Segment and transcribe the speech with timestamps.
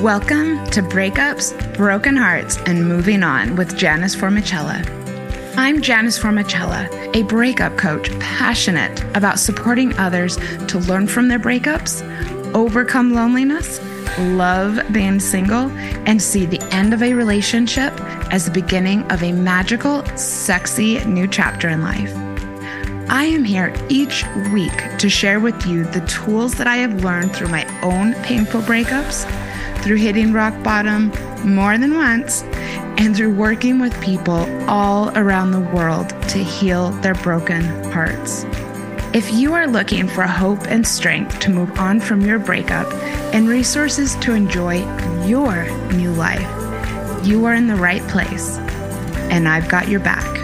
[0.00, 4.82] Welcome to Breakups, Broken Hearts, and Moving On with Janice Formichella.
[5.58, 10.38] I'm Janice Formichella, a breakup coach passionate about supporting others
[10.68, 12.00] to learn from their breakups,
[12.54, 13.78] overcome loneliness,
[14.18, 15.70] love being single,
[16.06, 17.92] and see the end of a relationship
[18.32, 22.10] as the beginning of a magical, sexy new chapter in life.
[23.10, 27.36] I am here each week to share with you the tools that I have learned
[27.36, 29.26] through my own painful breakups
[29.82, 31.12] through hitting rock bottom
[31.44, 32.42] more than once,
[32.98, 38.44] and through working with people all around the world to heal their broken hearts.
[39.12, 42.92] If you are looking for hope and strength to move on from your breakup
[43.34, 44.78] and resources to enjoy
[45.26, 46.46] your new life,
[47.26, 48.58] you are in the right place,
[49.30, 50.39] and I've got your back.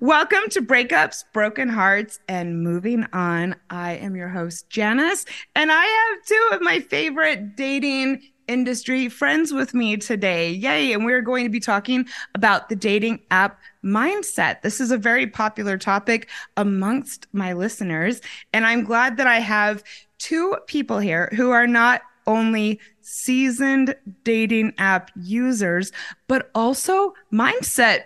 [0.00, 3.56] Welcome to Breakups, Broken Hearts, and Moving On.
[3.70, 9.54] I am your host, Janice, and I have two of my favorite dating industry friends
[9.54, 10.50] with me today.
[10.50, 10.92] Yay.
[10.92, 14.60] And we're going to be talking about the dating app mindset.
[14.60, 18.20] This is a very popular topic amongst my listeners.
[18.52, 19.82] And I'm glad that I have
[20.18, 25.90] two people here who are not only seasoned dating app users,
[26.28, 28.02] but also mindset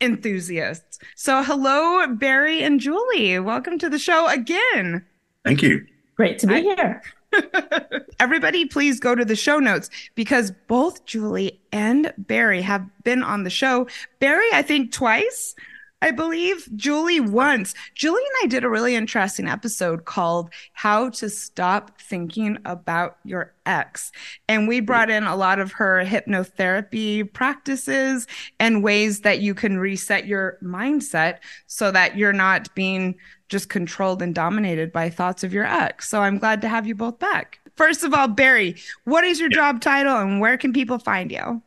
[0.00, 0.98] enthusiasts.
[1.14, 3.38] So, hello, Barry and Julie.
[3.38, 5.04] Welcome to the show again.
[5.44, 5.86] Thank you.
[6.16, 7.02] Great to be I- here.
[8.20, 13.44] Everybody, please go to the show notes because both Julie and Barry have been on
[13.44, 13.86] the show.
[14.18, 15.54] Barry, I think twice.
[16.00, 17.74] I believe Julie once.
[17.94, 23.52] Julie and I did a really interesting episode called How to Stop Thinking About Your
[23.66, 24.12] Ex.
[24.48, 28.28] And we brought in a lot of her hypnotherapy practices
[28.60, 33.16] and ways that you can reset your mindset so that you're not being
[33.48, 36.08] just controlled and dominated by thoughts of your ex.
[36.08, 37.58] So I'm glad to have you both back.
[37.76, 41.62] First of all, Barry, what is your job title and where can people find you?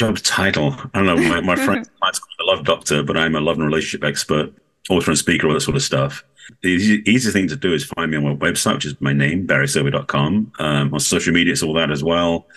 [0.00, 0.74] Job title.
[0.94, 1.16] I don't know.
[1.28, 4.50] My, my friend a love doctor, but I'm a love and relationship expert,
[4.88, 6.24] author and speaker, all that sort of stuff.
[6.62, 9.12] The easy, easiest thing to do is find me on my website, which is my
[9.12, 10.52] name, barryselby.com.
[10.58, 12.48] Um, on social media, it's all that as well.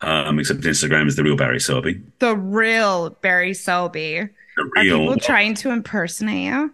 [0.00, 2.00] Um, except Instagram is the real Barry Selby.
[2.20, 4.28] The real Barry Selby.
[4.56, 4.94] The real.
[4.94, 6.72] Are people trying to impersonate you?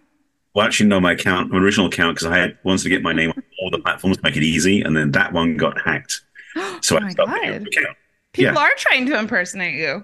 [0.53, 3.13] Well, actually, no, my account, my original account, because I had wanted to get my
[3.13, 6.21] name on all the platforms to make it easy, and then that one got hacked.
[6.81, 7.97] So oh I stopped the account.
[8.33, 8.61] People yeah.
[8.61, 10.03] are trying to impersonate you.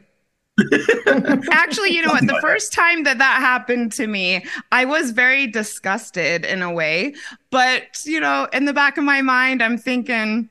[1.51, 2.28] Actually, you know what?
[2.28, 7.16] The first time that that happened to me, I was very disgusted in a way.
[7.50, 10.50] But, you know, in the back of my mind, I'm thinking,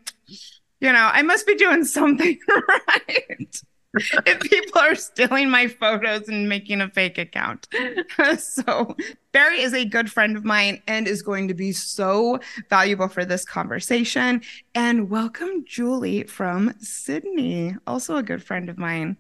[0.81, 2.39] you know, I must be doing something
[2.69, 3.63] right.
[3.95, 7.67] If people are stealing my photos and making a fake account.
[8.39, 8.97] so,
[9.33, 12.39] Barry is a good friend of mine and is going to be so
[12.69, 14.43] valuable for this conversation.
[14.75, 19.17] And welcome, Julie from Sydney, also a good friend of mine.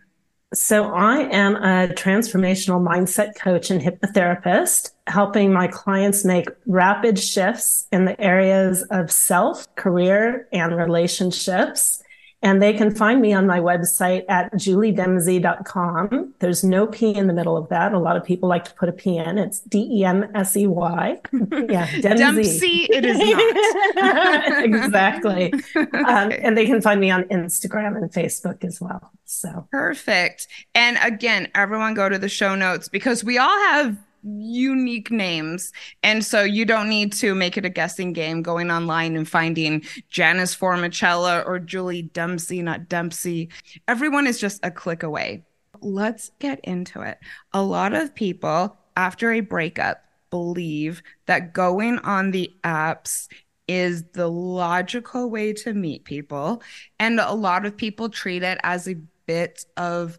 [0.54, 7.86] So, I am a transformational mindset coach and hypnotherapist, helping my clients make rapid shifts
[7.92, 12.02] in the areas of self, career, and relationships.
[12.40, 16.34] And they can find me on my website at juliedemsey.com.
[16.38, 17.92] There's no P in the middle of that.
[17.92, 19.38] A lot of people like to put a P in.
[19.38, 21.20] It's D E M S E Y.
[21.68, 22.18] Yeah, Dempsey.
[22.18, 24.64] Dempsey, it is not.
[24.64, 25.52] exactly.
[25.76, 25.98] okay.
[25.98, 29.10] um, and they can find me on Instagram and Facebook as well.
[29.24, 30.46] So perfect.
[30.74, 35.72] And again, everyone go to the show notes because we all have unique names.
[36.02, 39.84] And so you don't need to make it a guessing game going online and finding
[40.08, 43.48] Janice Formichella or Julie Demsey, not Dempsey.
[43.86, 45.44] Everyone is just a click away.
[45.80, 47.18] Let's get into it.
[47.52, 53.28] A lot of people after a breakup believe that going on the apps
[53.68, 56.62] is the logical way to meet people.
[56.98, 60.18] And a lot of people treat it as a bit of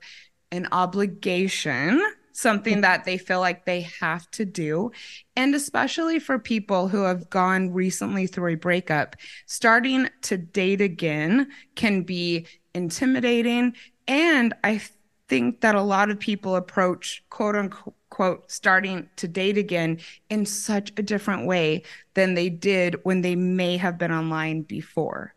[0.51, 2.01] an obligation
[2.39, 4.91] something that they feel like they have to do.
[5.35, 9.15] And especially for people who have gone recently through a breakup,
[9.45, 13.75] starting to date again can be intimidating.
[14.07, 14.81] And I
[15.27, 19.99] think that a lot of people approach quote unquote starting to date again
[20.29, 21.83] in such a different way
[22.13, 25.35] than they did when they may have been online before.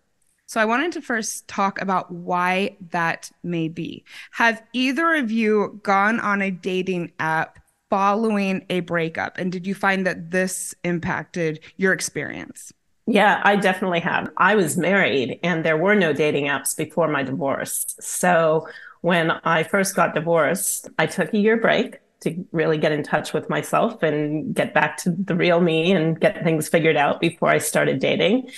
[0.53, 4.05] So I wanted to first talk about why that may be.
[4.33, 7.59] Have either of you gone on a dating app
[7.89, 9.39] following a breakup?
[9.39, 12.71] And did you find that this impacted your experience?
[13.07, 14.29] Yeah, I definitely have.
[14.37, 17.97] I was married and there were no dating apps before my divorce.
[17.99, 18.69] So
[19.01, 23.33] when I first got divorced, I took a year break to really get in touch
[23.33, 27.49] with myself and get back to the real me and get things figured out before
[27.49, 28.51] I started dating.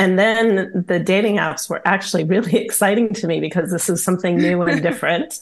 [0.00, 4.38] And then the dating apps were actually really exciting to me because this is something
[4.38, 5.38] new and different.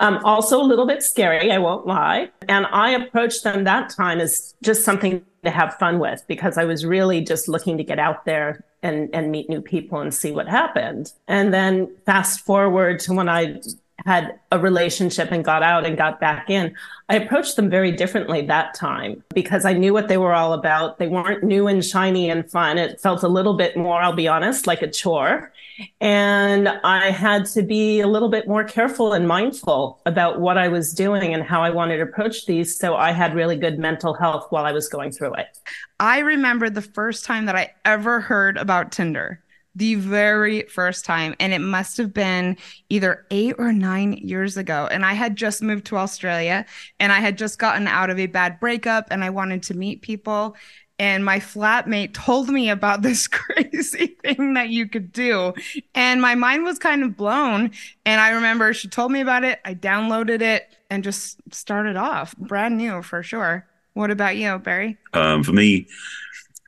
[0.00, 2.30] Um, also a little bit scary, I won't lie.
[2.46, 6.66] And I approached them that time as just something to have fun with because I
[6.66, 10.30] was really just looking to get out there and, and meet new people and see
[10.30, 11.10] what happened.
[11.26, 13.62] And then fast forward to when I
[14.04, 16.74] had a relationship and got out and got back in,
[17.08, 20.98] I approached them very differently that time because I knew what they were all about.
[20.98, 22.78] They weren't new and shiny and fun.
[22.78, 25.52] It felt a little bit more, I'll be honest, like a chore.
[26.00, 30.68] And I had to be a little bit more careful and mindful about what I
[30.68, 32.76] was doing and how I wanted to approach these.
[32.76, 35.58] So I had really good mental health while I was going through it.
[35.98, 39.42] I remember the first time that I ever heard about Tinder
[39.74, 41.34] the very first time.
[41.40, 42.56] And it must have been
[42.90, 44.88] either eight or nine years ago.
[44.90, 46.66] And I had just moved to Australia
[47.00, 50.02] and I had just gotten out of a bad breakup and I wanted to meet
[50.02, 50.56] people.
[50.98, 55.54] And my flatmate told me about this crazy thing that you could do.
[55.94, 57.70] And my mind was kind of blown.
[58.04, 59.60] And I remember she told me about it.
[59.64, 63.66] I downloaded it and just started off brand new for sure.
[63.94, 64.96] What about you, Barry?
[65.12, 65.86] Um, for me,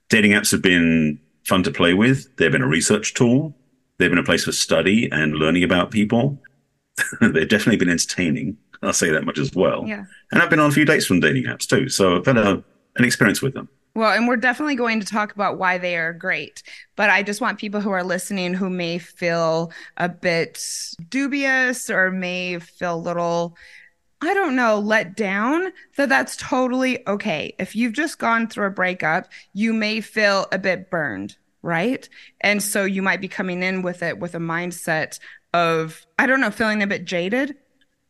[0.08, 2.34] dating apps have been fun to play with.
[2.36, 3.54] They've been a research tool.
[3.98, 6.38] They've been a place for study and learning about people.
[7.20, 8.56] They've definitely been entertaining.
[8.82, 9.84] I'll say that much as well.
[9.86, 10.04] Yeah.
[10.32, 11.88] And I've been on a few dates from dating apps too.
[11.88, 12.62] So I've had a,
[12.96, 13.68] an experience with them.
[13.94, 16.64] Well, and we're definitely going to talk about why they are great.
[16.96, 20.64] But I just want people who are listening who may feel a bit
[21.08, 23.56] dubious or may feel a little
[24.20, 27.54] I don't know, let down, that that's totally okay.
[27.58, 32.08] If you've just gone through a breakup, you may feel a bit burned, right?
[32.40, 35.18] And so you might be coming in with it with a mindset
[35.52, 37.56] of, I don't know, feeling a bit jaded.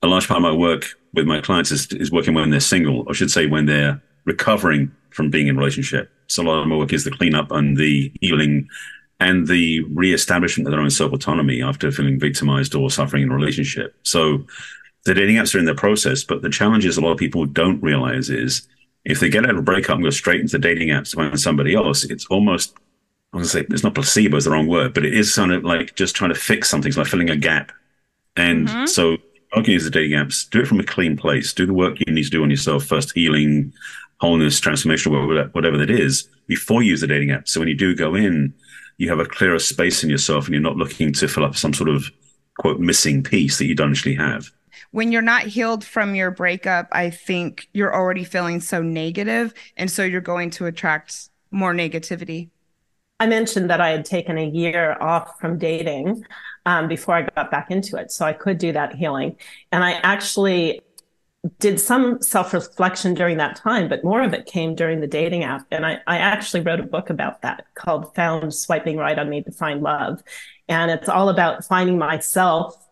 [0.03, 3.05] A large part of my work with my clients is, is working when they're single,
[3.06, 6.11] or should say when they're recovering from being in relationship.
[6.27, 8.69] So a lot of my work is the cleanup and the healing
[9.21, 13.95] and the re-establishment of their own self-autonomy after feeling victimized or suffering in a relationship.
[14.03, 14.45] So
[15.05, 17.45] the dating apps are in the process, but the challenge is a lot of people
[17.47, 18.67] don't realize is
[19.05, 21.17] if they get out of a breakup and go straight into the dating apps to
[21.17, 22.75] find somebody else, it's almost
[23.33, 25.53] I was gonna say it's not placebo is the wrong word, but it is kind
[25.53, 26.89] of like just trying to fix something.
[26.89, 27.73] It's like filling a gap.
[28.37, 28.87] And mm-hmm.
[28.87, 29.17] so
[29.55, 31.53] working use the dating apps, do it from a clean place.
[31.53, 33.73] Do the work you need to do on yourself first, healing,
[34.21, 35.12] wholeness, transformation,
[35.53, 37.49] whatever that is, before you use the dating app.
[37.49, 38.55] So when you do go in,
[38.99, 41.75] you have a clearer space in yourself and you're not looking to fill up some
[41.75, 42.11] sort of
[42.59, 44.51] quote missing piece that you don't actually have
[44.94, 49.91] when you're not healed from your breakup, I think you're already feeling so negative, and
[49.91, 52.50] so you're going to attract more negativity.
[53.19, 56.25] I mentioned that I had taken a year off from dating
[56.64, 59.37] um, before I got back into it, so I could do that healing.
[59.73, 60.81] And I actually
[61.58, 65.43] did some self reflection during that time, but more of it came during the dating
[65.43, 65.67] app.
[65.73, 69.43] And I, I actually wrote a book about that called Found Swiping Right on Me
[69.43, 70.23] to Find Love.
[70.69, 72.83] And it's all about finding myself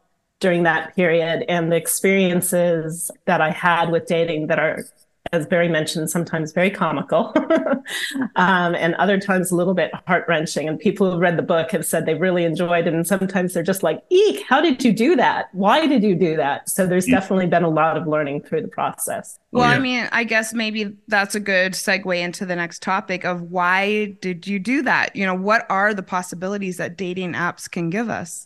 [0.42, 4.84] during that period and the experiences that I had with dating that are,
[5.32, 7.32] as Barry mentioned, sometimes very comical
[8.36, 10.68] um, and other times a little bit heart wrenching.
[10.68, 12.92] And people who read the book have said they really enjoyed it.
[12.92, 15.46] And sometimes they're just like, eek, how did you do that?
[15.52, 16.68] Why did you do that?
[16.68, 17.20] So there's yeah.
[17.20, 19.38] definitely been a lot of learning through the process.
[19.52, 19.76] Well, yeah.
[19.76, 24.16] I mean, I guess maybe that's a good segue into the next topic of why
[24.20, 25.14] did you do that?
[25.14, 28.44] You know, what are the possibilities that dating apps can give us?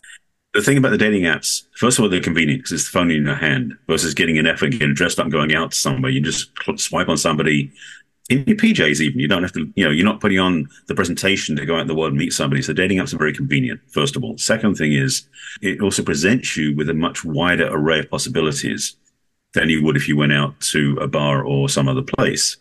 [0.57, 3.11] The thing about the dating apps, first of all, they're convenient because it's the phone
[3.11, 6.09] in your hand versus getting an effort, getting dressed up and going out somewhere.
[6.09, 7.71] You just swipe on somebody
[8.27, 9.19] in your PJs, even.
[9.19, 11.81] You don't have to, you know, you're not putting on the presentation to go out
[11.81, 12.63] in the world and meet somebody.
[12.63, 14.35] So dating apps are very convenient, first of all.
[14.39, 15.27] Second thing is
[15.61, 18.95] it also presents you with a much wider array of possibilities
[19.53, 22.57] than you would if you went out to a bar or some other place.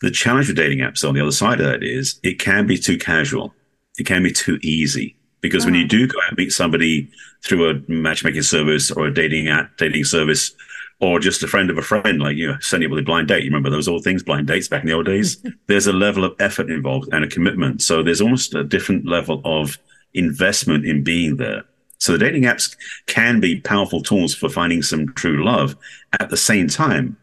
[0.00, 2.78] The challenge with dating apps on the other side of that is it can be
[2.78, 3.52] too casual.
[3.98, 5.88] It can be too easy because when you mm-hmm.
[5.88, 7.10] do go out and meet somebody
[7.42, 10.52] through a matchmaking service or a dating app, dating service,
[11.00, 13.28] or just a friend of a friend, like you know, sending up with a blind
[13.28, 13.44] date.
[13.44, 15.44] You remember those old things, blind dates back in the old days?
[15.66, 17.82] there's a level of effort involved and a commitment.
[17.82, 19.78] So there's almost a different level of
[20.14, 21.64] investment in being there.
[21.98, 22.76] So the dating apps
[23.06, 25.76] can be powerful tools for finding some true love.
[26.20, 27.16] At the same time,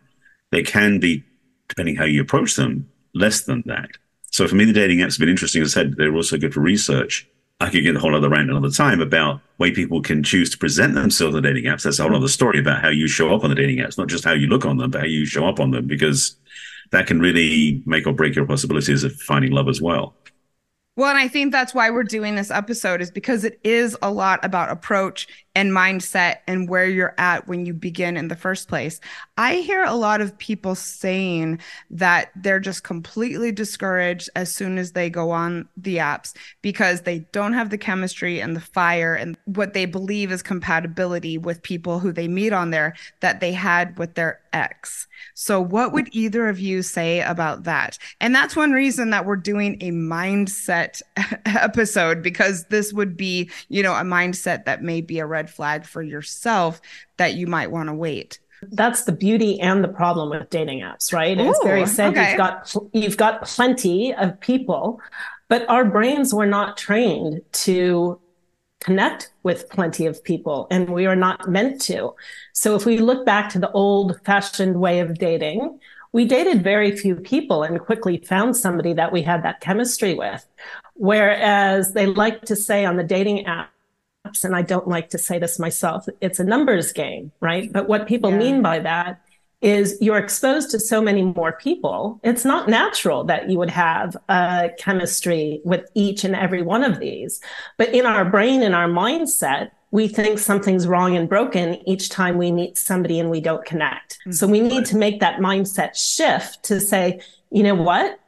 [0.51, 1.23] they can be,
[1.67, 3.89] depending how you approach them, less than that.
[4.31, 5.61] So for me, the dating apps have been interesting.
[5.61, 7.27] As I said, they're also good for research
[7.59, 10.57] I could get a whole other rant another time about way people can choose to
[10.57, 11.83] present themselves on dating apps.
[11.83, 14.07] That's a whole other story about how you show up on the dating apps, not
[14.07, 16.35] just how you look on them, but how you show up on them, because
[16.91, 20.15] that can really make or break your possibilities of finding love as well.
[20.97, 24.11] Well, and I think that's why we're doing this episode is because it is a
[24.11, 28.67] lot about approach and mindset and where you're at when you begin in the first
[28.67, 28.99] place.
[29.37, 31.59] I hear a lot of people saying
[31.89, 37.19] that they're just completely discouraged as soon as they go on the apps because they
[37.31, 41.99] don't have the chemistry and the fire and what they believe is compatibility with people
[41.99, 45.07] who they meet on there that they had with their ex.
[45.33, 47.97] So, what would either of you say about that?
[48.21, 51.01] And that's one reason that we're doing a mindset
[51.45, 55.85] episode because this would be, you know, a mindset that may be a red flag
[55.85, 56.81] for yourself
[57.17, 58.39] that you might want to wait
[58.71, 61.37] that's the beauty and the problem with dating apps, right?
[61.37, 62.29] As Barry said, okay.
[62.29, 64.99] you've got you've got plenty of people,
[65.49, 68.19] but our brains were not trained to
[68.79, 72.13] connect with plenty of people and we are not meant to.
[72.53, 75.79] So if we look back to the old fashioned way of dating,
[76.11, 80.45] we dated very few people and quickly found somebody that we had that chemistry with.
[80.93, 83.67] Whereas they like to say on the dating apps,
[84.43, 87.71] and I don't like to say this myself, it's a numbers game, right?
[87.71, 88.37] But what people yeah.
[88.37, 89.21] mean by that
[89.61, 92.19] is you're exposed to so many more people.
[92.23, 96.99] It's not natural that you would have a chemistry with each and every one of
[96.99, 97.41] these.
[97.77, 102.37] But in our brain, in our mindset, we think something's wrong and broken each time
[102.37, 104.19] we meet somebody and we don't connect.
[104.19, 104.31] Mm-hmm.
[104.33, 108.19] So we need to make that mindset shift to say, you know what?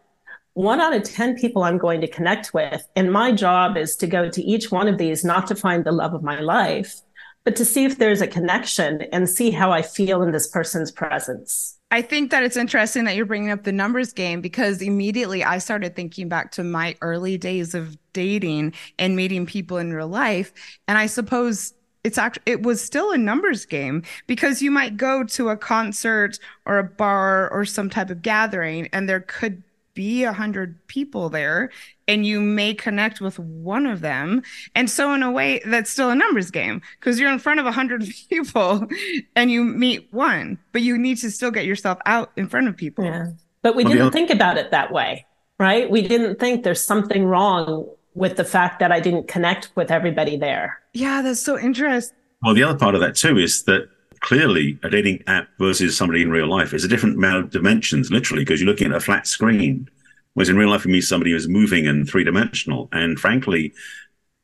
[0.57, 2.83] One out of 10 people I'm going to connect with.
[2.95, 5.91] And my job is to go to each one of these, not to find the
[5.91, 6.95] love of my life,
[7.43, 10.91] but to see if there's a connection and see how I feel in this person's
[10.91, 11.77] presence.
[11.91, 15.59] I think that it's interesting that you're bringing up the numbers game because immediately I
[15.59, 20.51] started thinking back to my early days of dating and meeting people in real life.
[20.87, 25.23] And I suppose it's actually it was still a numbers game because you might go
[25.23, 29.61] to a concert or a bar or some type of gathering and there could
[29.97, 31.71] be a hundred people there
[32.07, 34.43] and you may connect with one of them.
[34.75, 37.65] And so in a way that's still a numbers game because you're in front of
[37.65, 38.87] a hundred people
[39.35, 42.77] and you meet one, but you need to still get yourself out in front of
[42.77, 43.05] people.
[43.05, 43.31] Yeah.
[43.63, 45.25] But we didn't think about it that way,
[45.57, 45.89] right?
[45.89, 50.37] We didn't think there's something wrong with the fact that I didn't connect with everybody
[50.37, 50.79] there.
[50.93, 52.15] Yeah, that's so interesting.
[52.43, 53.89] Well, the other part of that too is that
[54.27, 58.11] clearly a dating app versus somebody in real life is a different amount of dimensions,
[58.11, 59.89] literally, because you're looking at a flat screen.
[60.33, 62.89] Whereas in real life, you meet somebody who's moving and three dimensional.
[62.91, 63.73] And frankly,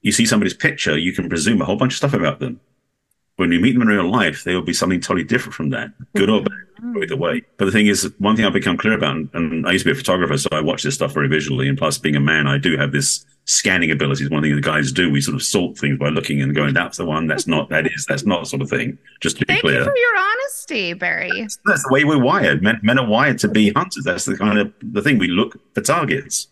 [0.01, 2.61] you see somebody's picture, you can presume a whole bunch of stuff about them.
[3.35, 5.91] When you meet them in real life, they will be something totally different from that,
[6.15, 7.03] good or bad, mm-hmm.
[7.03, 7.41] either way.
[7.57, 9.97] But the thing is, one thing I've become clear about, and I used to be
[9.97, 11.67] a photographer, so I watch this stuff very visually.
[11.67, 14.29] And plus, being a man, I do have this scanning abilities.
[14.29, 16.97] One thing the guys do, we sort of sort things by looking and going, that's
[16.97, 18.97] the one, that's not, that is, that's not sort of thing.
[19.21, 19.83] Just to be Thank clear.
[19.83, 21.41] Thank you for your honesty, Barry.
[21.41, 22.61] That's, that's, the way we're wired.
[22.61, 24.03] Men, men are wired to be hunters.
[24.03, 26.47] That's the kind of the thing we look for targets.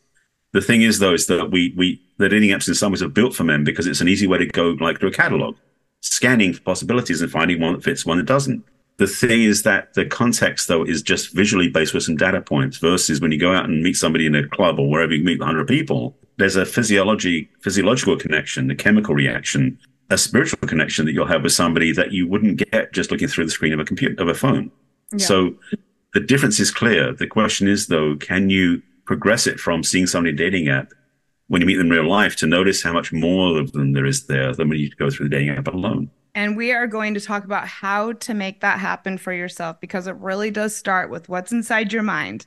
[0.53, 3.07] The thing is, though, is that we we the dating apps in some ways are
[3.07, 5.55] built for men because it's an easy way to go like through a catalog,
[6.01, 8.63] scanning for possibilities and finding one that fits, one that doesn't.
[8.97, 12.77] The thing is that the context, though, is just visually based with some data points
[12.77, 15.39] versus when you go out and meet somebody in a club or wherever you meet
[15.39, 19.77] 100 people, there's a physiology, physiological connection, a chemical reaction,
[20.09, 23.45] a spiritual connection that you'll have with somebody that you wouldn't get just looking through
[23.45, 24.71] the screen of a computer, of a phone.
[25.11, 25.23] Yeah.
[25.23, 25.55] So
[26.15, 27.13] the difference is clear.
[27.13, 30.91] The question is, though, can you progress it from seeing somebody in a dating app
[31.47, 34.07] when you meet them in real life to notice how much more of them there
[34.07, 36.09] is there than when you go through the dating app alone?
[36.33, 40.07] And we are going to talk about how to make that happen for yourself because
[40.07, 42.45] it really does start with what's inside your mind.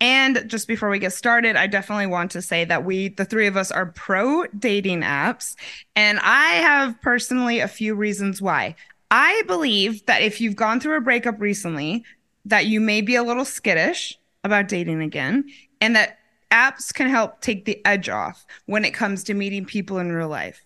[0.00, 3.46] And just before we get started, I definitely want to say that we, the three
[3.46, 5.56] of us, are pro dating apps.
[5.96, 8.74] And I have personally a few reasons why.
[9.10, 12.04] I believe that if you've gone through a breakup recently,
[12.44, 15.44] that you may be a little skittish about dating again,
[15.80, 16.18] and that
[16.50, 20.28] apps can help take the edge off when it comes to meeting people in real
[20.28, 20.64] life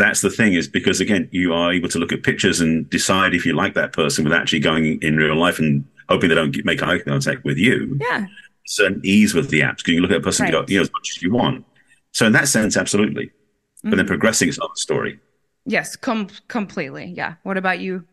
[0.00, 3.34] that's the thing is because again you are able to look at pictures and decide
[3.34, 6.64] if you like that person without actually going in real life and hoping they don't
[6.64, 7.96] make eye contact with you.
[8.00, 8.26] Yeah.
[8.66, 10.54] Certain ease with the apps because you look at a person right.
[10.54, 11.64] and go you know as much as you want.
[12.12, 13.26] So in that sense absolutely.
[13.26, 13.90] Mm-hmm.
[13.90, 14.08] but then mm-hmm.
[14.08, 15.20] progressing is another story.
[15.66, 17.12] Yes com- completely.
[17.16, 17.34] Yeah.
[17.42, 18.04] What about you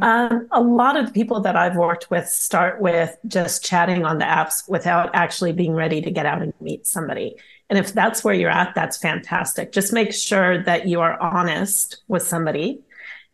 [0.00, 4.18] um, a lot of the people that I've worked with start with just chatting on
[4.18, 7.36] the apps without actually being ready to get out and meet somebody.
[7.70, 9.72] And if that's where you're at, that's fantastic.
[9.72, 12.80] Just make sure that you are honest with somebody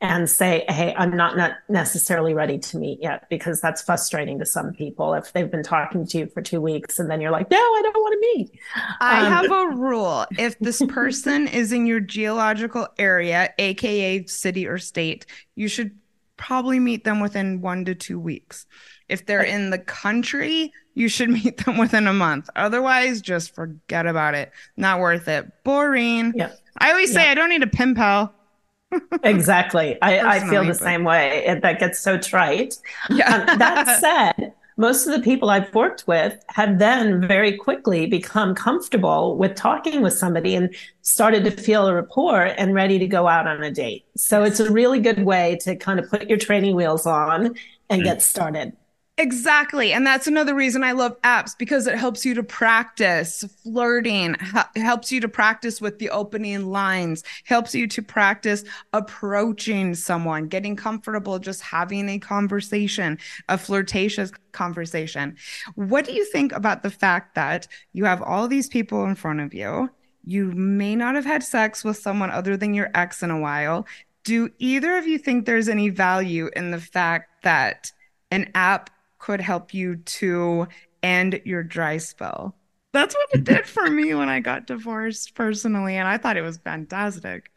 [0.03, 4.47] and say, hey, I'm not, not necessarily ready to meet yet, because that's frustrating to
[4.47, 7.51] some people if they've been talking to you for two weeks and then you're like,
[7.51, 8.61] no, I don't want to meet.
[9.01, 10.25] I um, have a rule.
[10.39, 15.95] If this person is in your geological area, AKA city or state, you should
[16.41, 18.67] probably meet them within one to two weeks.
[19.09, 22.49] If they're in the country, you should meet them within a month.
[22.57, 24.51] Otherwise, just forget about it.
[24.77, 25.47] Not worth it.
[25.63, 26.33] Boring.
[26.35, 26.53] Yeah.
[26.79, 28.35] I always say I don't need a pen pal.
[29.23, 30.01] exactly.
[30.03, 30.79] I, I feel the but...
[30.79, 31.45] same way.
[31.47, 32.75] It, that gets so trite.
[33.11, 33.35] Yeah.
[33.35, 34.01] Um, that
[34.37, 39.55] said, most of the people I've worked with have then very quickly become comfortable with
[39.55, 43.63] talking with somebody and started to feel a rapport and ready to go out on
[43.63, 44.07] a date.
[44.17, 47.55] So it's a really good way to kind of put your training wheels on
[47.91, 48.07] and hmm.
[48.07, 48.73] get started.
[49.19, 49.93] Exactly.
[49.93, 54.35] And that's another reason I love apps because it helps you to practice flirting,
[54.77, 58.65] helps you to practice with the opening lines, helps you to practice
[58.95, 63.19] approaching someone, getting comfortable just having a conversation,
[63.51, 65.37] a flirtatious conversation.
[65.75, 69.41] What do you think about the fact that you have all these people in front
[69.41, 69.91] of you?
[70.25, 73.87] You may not have had sex with someone other than your ex in a while.
[74.25, 77.93] Do either of you think there's any value in the fact that
[78.31, 78.89] an app
[79.21, 80.67] could help you to
[81.03, 82.57] end your dry spell.
[82.93, 85.97] That's what it did for me when I got divorced personally.
[85.97, 87.51] And I thought it was fantastic.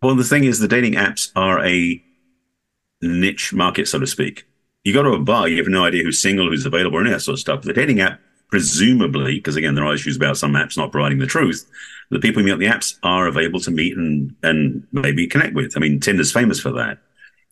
[0.00, 2.00] Well, the thing is, the dating apps are a
[3.02, 4.46] niche market, so to speak.
[4.84, 7.20] You go to a bar, you have no idea who's single, who's available, and that
[7.20, 7.62] sort of stuff.
[7.62, 11.26] The dating app, presumably, because again, there are issues about some apps not providing the
[11.26, 11.68] truth,
[12.10, 15.54] the people you meet on the apps are available to meet and, and maybe connect
[15.54, 15.72] with.
[15.76, 16.98] I mean, Tinder's famous for that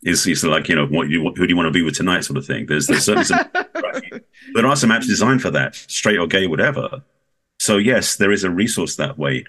[0.06, 2.24] is is like you know what you who do you want to be with tonight
[2.24, 2.66] sort of thing.
[2.66, 3.44] There's there's certainly some
[4.54, 7.02] there are some apps designed for that, straight or gay, whatever.
[7.58, 9.44] So yes, there is a resource that way.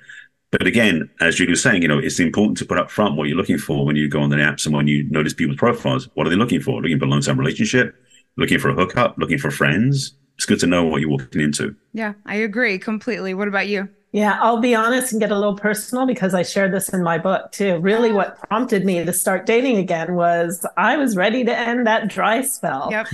[0.52, 3.28] But again, as Julie was saying, you know, it's important to put up front what
[3.28, 6.08] you're looking for when you go on the apps and when you notice people's profiles.
[6.14, 6.82] What are they looking for?
[6.82, 7.96] Looking for a long-term relationship?
[8.38, 9.18] Looking for a hookup?
[9.18, 10.14] Looking for friends?
[10.38, 11.76] It's good to know what you're walking into.
[11.94, 13.34] Yeah, I agree completely.
[13.34, 13.90] What about you?
[14.14, 17.18] Yeah, I'll be honest and get a little personal because I shared this in my
[17.18, 17.78] book too.
[17.80, 22.08] Really, what prompted me to start dating again was I was ready to end that
[22.08, 22.88] dry spell.
[22.90, 23.08] Yep.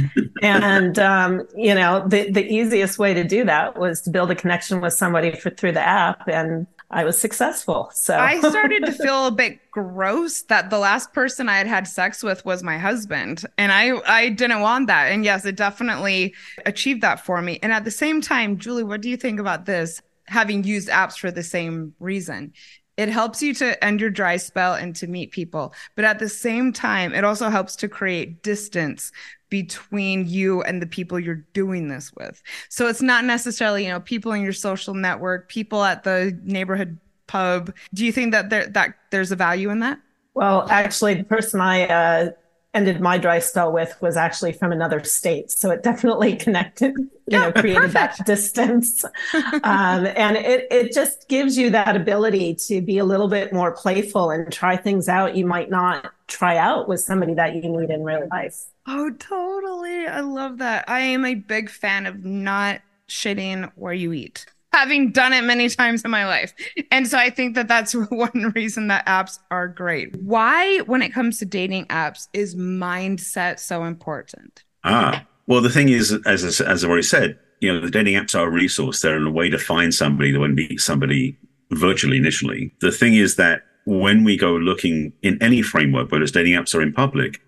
[0.43, 4.35] and um, you know, the the easiest way to do that was to build a
[4.35, 7.89] connection with somebody for, through the app, and I was successful.
[7.93, 11.87] So I started to feel a bit gross that the last person I had had
[11.87, 15.11] sex with was my husband, and I I didn't want that.
[15.11, 16.35] And yes, it definitely
[16.67, 17.57] achieved that for me.
[17.63, 19.99] And at the same time, Julie, what do you think about this?
[20.27, 22.53] Having used apps for the same reason.
[22.95, 25.73] It helps you to end your dry spell and to meet people.
[25.95, 29.11] But at the same time, it also helps to create distance
[29.49, 32.41] between you and the people you're doing this with.
[32.69, 36.99] So it's not necessarily, you know, people in your social network, people at the neighborhood
[37.27, 37.73] pub.
[37.93, 39.99] Do you think that there that there's a value in that?
[40.35, 42.31] Well, actually, the person I uh,
[42.73, 45.51] ended my dry spell with was actually from another state.
[45.51, 48.17] So it definitely connected, you yeah, know, created perfect.
[48.17, 49.03] that distance.
[49.33, 53.71] um, and it, it just gives you that ability to be a little bit more
[53.71, 57.89] playful and try things out you might not try out with somebody that you meet
[57.89, 58.65] in real life.
[58.87, 60.07] Oh, totally.
[60.07, 60.89] I love that.
[60.89, 65.69] I am a big fan of not shitting where you eat having done it many
[65.69, 66.53] times in my life.
[66.91, 70.15] And so I think that that's one reason that apps are great.
[70.21, 74.63] Why, when it comes to dating apps, is mindset so important?
[74.83, 78.37] Ah, well, the thing is, as, as I've already said, you know, the dating apps
[78.37, 79.01] are a resource.
[79.01, 81.37] They're a way to find somebody that would meet somebody
[81.71, 82.73] virtually initially.
[82.81, 86.75] The thing is that when we go looking in any framework, whether it's dating apps
[86.75, 87.41] or in public,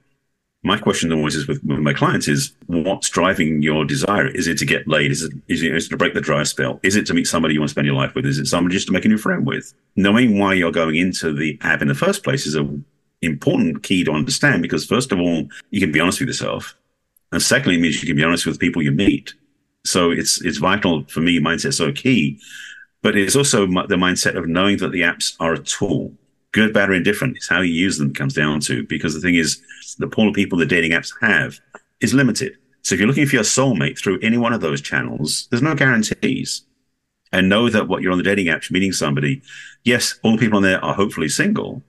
[0.65, 4.27] my question always is with, with, my clients is what's driving your desire?
[4.27, 5.11] Is it to get laid?
[5.11, 6.79] Is it, is it, is it to break the dry spell?
[6.81, 8.25] Is it to meet somebody you want to spend your life with?
[8.25, 9.75] Is it somebody just to make a new friend with?
[9.95, 12.83] Knowing why you're going into the app in the first place is an
[13.21, 16.75] important key to understand because first of all, you can be honest with yourself.
[17.31, 19.35] And secondly, it means you can be honest with people you meet.
[19.85, 21.39] So it's, it's vital for me.
[21.39, 22.39] Mindset's so key,
[23.03, 26.11] but it's also the mindset of knowing that the apps are a tool
[26.55, 27.35] good, bad, or indifferent.
[27.35, 28.87] It's how you use them comes down to.
[28.87, 29.61] Because the thing is,
[29.99, 31.59] the pool of people the dating apps have
[31.99, 32.53] is limited.
[32.81, 35.75] So if you're looking for your soulmate through any one of those channels, there's no
[35.75, 36.63] guarantees.
[37.33, 39.41] And know that what you're on the dating apps meeting somebody,
[39.83, 41.83] yes, all the people on there are hopefully single,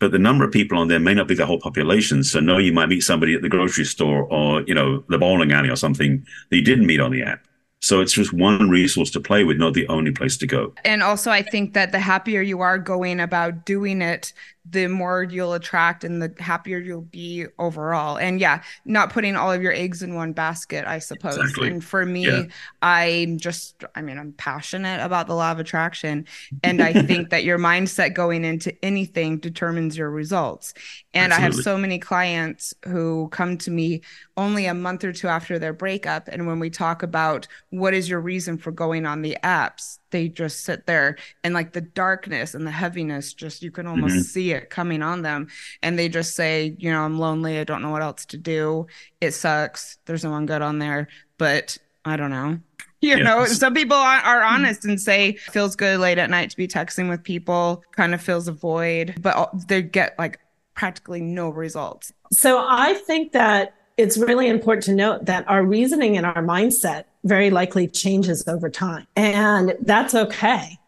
[0.00, 2.24] but the number of people on there may not be the whole population.
[2.24, 5.52] So no, you might meet somebody at the grocery store or, you know, the bowling
[5.52, 7.46] alley or something that you didn't meet on the app.
[7.84, 10.72] So it's just one resource to play with, not the only place to go.
[10.86, 14.32] And also, I think that the happier you are going about doing it,
[14.68, 18.16] the more you'll attract and the happier you'll be overall.
[18.16, 21.36] And yeah, not putting all of your eggs in one basket, I suppose.
[21.36, 21.68] Exactly.
[21.68, 22.44] And for me, yeah.
[22.80, 26.26] I'm just, I mean, I'm passionate about the law of attraction.
[26.62, 30.72] And I think that your mindset going into anything determines your results.
[31.12, 31.36] And Absolutely.
[31.36, 34.00] I have so many clients who come to me
[34.36, 36.28] only a month or two after their breakup.
[36.28, 40.28] And when we talk about what is your reason for going on the apps, they
[40.28, 44.22] just sit there and like the darkness and the heaviness just you can almost mm-hmm.
[44.22, 45.48] see it coming on them.
[45.82, 47.58] And they just say you know i'm lonely.
[47.58, 48.86] I don't know what else to do.
[49.20, 49.98] It sucks.
[50.06, 51.08] There's no one good on there.
[51.36, 52.60] But i don't know.
[53.00, 54.54] You know some people are, are, mm-hmm.
[54.54, 58.22] honest and say feels good late at night to be texting with people kind of
[58.22, 60.40] fills a void but they get like
[60.74, 62.14] practically no results.
[62.32, 67.04] So I think that it's really important to note that our reasoning and our mindset
[67.24, 69.06] very likely changes over time.
[69.16, 70.78] And that's okay.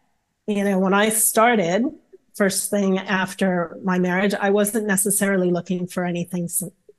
[0.46, 1.84] You know, when I started,
[2.34, 6.48] first thing after my marriage, I wasn't necessarily looking for anything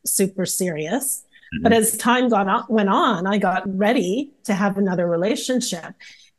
[0.06, 1.24] super serious.
[1.54, 1.64] Mm-hmm.
[1.64, 5.94] But as time got on, went on, I got ready to have another relationship.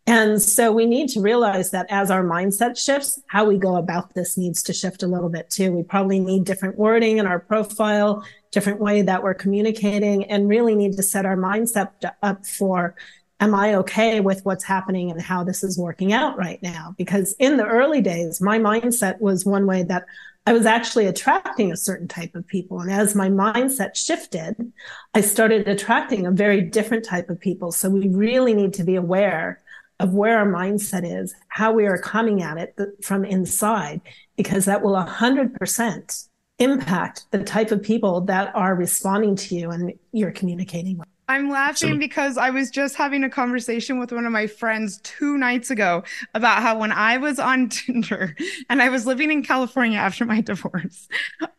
[0.08, 4.14] And so we need to realize that as our mindset shifts, how we go about
[4.14, 5.70] this needs to shift a little bit too.
[5.70, 10.74] We probably need different wording in our profile, different way that we're communicating, and really
[10.74, 11.90] need to set our mindset
[12.22, 12.96] up for
[13.38, 16.94] am I okay with what's happening and how this is working out right now?
[16.96, 20.06] Because in the early days, my mindset was one way that
[20.46, 22.80] I was actually attracting a certain type of people.
[22.80, 24.72] And as my mindset shifted,
[25.12, 27.72] I started attracting a very different type of people.
[27.72, 29.60] So we really need to be aware
[30.00, 34.00] of where our mindset is, how we are coming at it from inside,
[34.36, 39.92] because that will 100% impact the type of people that are responding to you and
[40.12, 41.08] you're communicating with.
[41.30, 44.98] I'm laughing so, because I was just having a conversation with one of my friends
[45.02, 46.02] two nights ago
[46.34, 48.34] about how when I was on Tinder
[48.70, 51.06] and I was living in California after my divorce,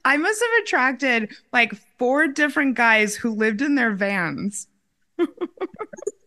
[0.03, 4.67] I must have attracted like four different guys who lived in their vans.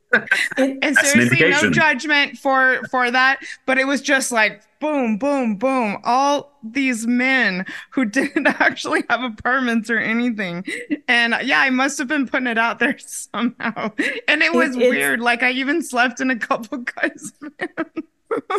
[0.56, 5.96] and seriously, no judgment for for that, but it was just like boom, boom, boom.
[6.02, 10.64] All these men who didn't actually have apartments or anything,
[11.08, 13.92] and yeah, I must have been putting it out there somehow,
[14.28, 15.20] and it was it, weird.
[15.20, 17.32] Like I even slept in a couple guys'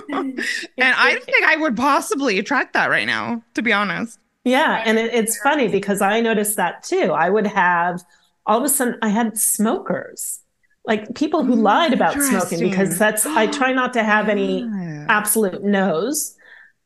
[0.07, 0.41] and
[0.77, 4.19] I don't think I would possibly attract that right now, to be honest.
[4.43, 7.11] Yeah, and it, it's funny because I noticed that too.
[7.11, 8.03] I would have
[8.45, 10.42] all of a sudden I had smokers
[10.86, 14.67] like people who lied about smoking because that's I try not to have any
[15.08, 16.36] absolute no's,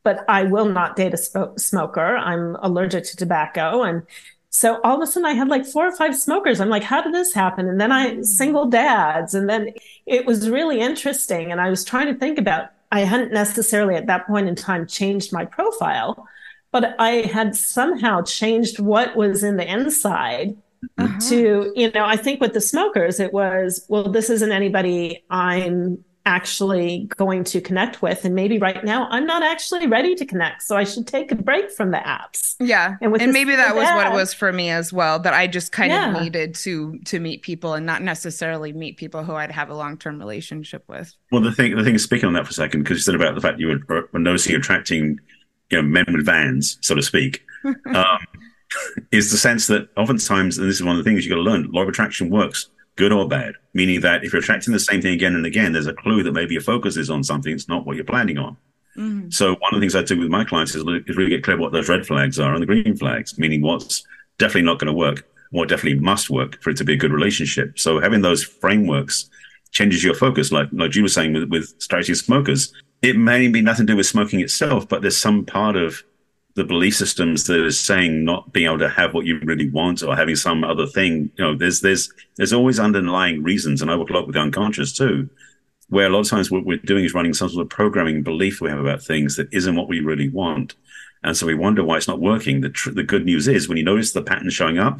[0.03, 2.15] but I will not date a smoker.
[2.15, 4.03] I'm allergic to tobacco and
[4.49, 6.59] so all of a sudden I had like four or five smokers.
[6.59, 7.67] I'm like, how did this happen?
[7.67, 8.25] And then I mm.
[8.25, 9.35] single dads.
[9.35, 9.69] And then
[10.07, 11.51] it was really interesting.
[11.51, 14.87] And I was trying to think about, I hadn't necessarily at that point in time
[14.87, 16.27] changed my profile,
[16.71, 20.57] but I had somehow changed what was in the inside
[20.97, 21.19] uh-huh.
[21.19, 26.03] to you know i think with the smokers it was well this isn't anybody i'm
[26.27, 28.25] actually going to connect with.
[28.25, 30.61] And maybe right now i'm not actually ready to connect.
[30.61, 32.55] So i should take a break from the apps.
[32.59, 32.97] Yeah.
[33.01, 35.71] And, and maybe that was what it was for me as well that i just
[35.71, 36.13] kind yeah.
[36.13, 39.75] of needed to to meet people and not necessarily meet people who i'd have a
[39.75, 41.15] long-term relationship with.
[41.31, 43.15] Well the thing the thing is speaking on that for a second because you said
[43.15, 45.19] about the fact you were, were noticing attracting
[45.71, 47.43] you know men with vans so to speak.
[47.93, 48.19] Um,
[49.11, 51.41] is the sense that oftentimes, and this is one of the things you've got to
[51.41, 53.53] learn, law of attraction works, good or bad.
[53.73, 56.33] Meaning that if you're attracting the same thing again and again, there's a clue that
[56.33, 58.57] maybe your focus is on something it's not what you're planning on.
[58.97, 59.29] Mm-hmm.
[59.29, 61.57] So one of the things I do with my clients is, is really get clear
[61.57, 64.05] what those red flags are and the green flags, meaning what's
[64.39, 67.11] definitely not going to work, what definitely must work for it to be a good
[67.11, 67.77] relationship.
[67.77, 69.29] So having those frameworks
[69.71, 70.51] changes your focus.
[70.51, 73.97] Like like you were saying with, with strategy smokers, it may be nothing to do
[73.97, 76.03] with smoking itself, but there's some part of
[76.57, 80.01] the belief systems that is saying not being able to have what you really want
[80.01, 81.31] or having some other thing.
[81.37, 84.41] You know, there's there's there's always underlying reasons, and I work a lot with the
[84.41, 85.29] unconscious too,
[85.89, 88.59] where a lot of times what we're doing is running some sort of programming belief
[88.59, 90.73] we have about things that isn't what we really want,
[91.23, 92.61] and so we wonder why it's not working.
[92.61, 94.99] The tr- the good news is when you notice the pattern showing up,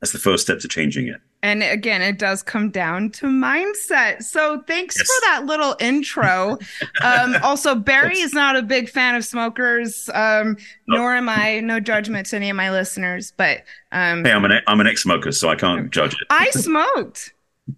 [0.00, 1.20] that's the first step to changing it.
[1.42, 4.22] And again, it does come down to mindset.
[4.22, 5.06] So thanks yes.
[5.06, 6.58] for that little intro.
[7.02, 11.60] um, also, Barry is not a big fan of smokers, um, nor am I.
[11.60, 15.32] No judgment to any of my listeners, but um, hey, I'm an I'm an ex-smoker,
[15.32, 16.26] so I can't judge it.
[16.30, 17.34] I smoked.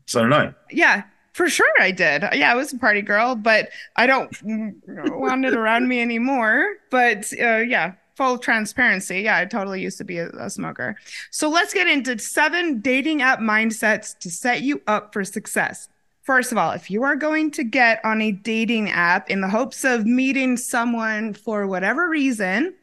[0.06, 0.54] so did I.
[0.70, 2.24] Yeah, for sure I did.
[2.34, 6.76] Yeah, I was a party girl, but I don't want it around me anymore.
[6.90, 10.94] But uh, yeah, full transparency, yeah, I totally used to be a, a, smoker.
[11.32, 15.88] So let's get into seven dating app mindsets to set you up for success.
[16.22, 19.48] First of all, if you are going to get on a dating app in the
[19.48, 22.74] hopes of meeting someone for whatever reason,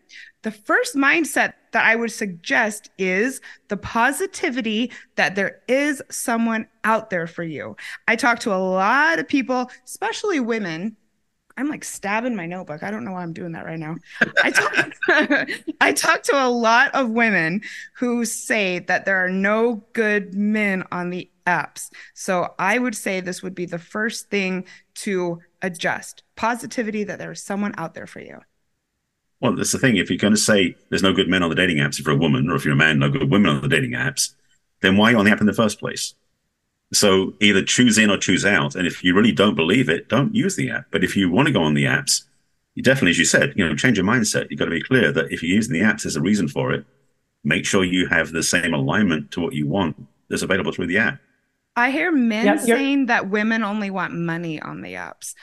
[0.41, 7.09] the first mindset that I would suggest is the positivity that there is someone out
[7.09, 7.77] there for you.
[8.09, 10.97] I talk to a lot of people, especially women,
[11.59, 12.83] I'm like stabbing my notebook.
[12.83, 13.97] I don't know why I'm doing that right now.
[14.41, 14.91] I talk,
[15.81, 17.61] I talk to a lot of women
[17.97, 21.89] who say that there are no good men on the apps.
[22.13, 27.43] So I would say this would be the first thing to adjust positivity that there's
[27.43, 28.39] someone out there for you.
[29.41, 29.97] Well, that's the thing.
[29.97, 32.15] If you're going to say there's no good men on the dating apps, if you're
[32.15, 34.33] a woman, or if you're a man, no good women on the dating apps,
[34.81, 36.13] then why are you on the app in the first place?
[36.91, 38.75] So either choose in or choose out.
[38.75, 40.85] And if you really don't believe it, don't use the app.
[40.91, 42.23] But if you want to go on the apps,
[42.75, 44.47] you definitely, as you said, you know, change your mindset.
[44.49, 46.71] You've got to be clear that if you're using the apps, there's a reason for
[46.71, 46.85] it.
[47.43, 49.95] Make sure you have the same alignment to what you want
[50.29, 51.19] that's available through the app.
[51.75, 55.33] I hear men yep, saying that women only want money on the apps.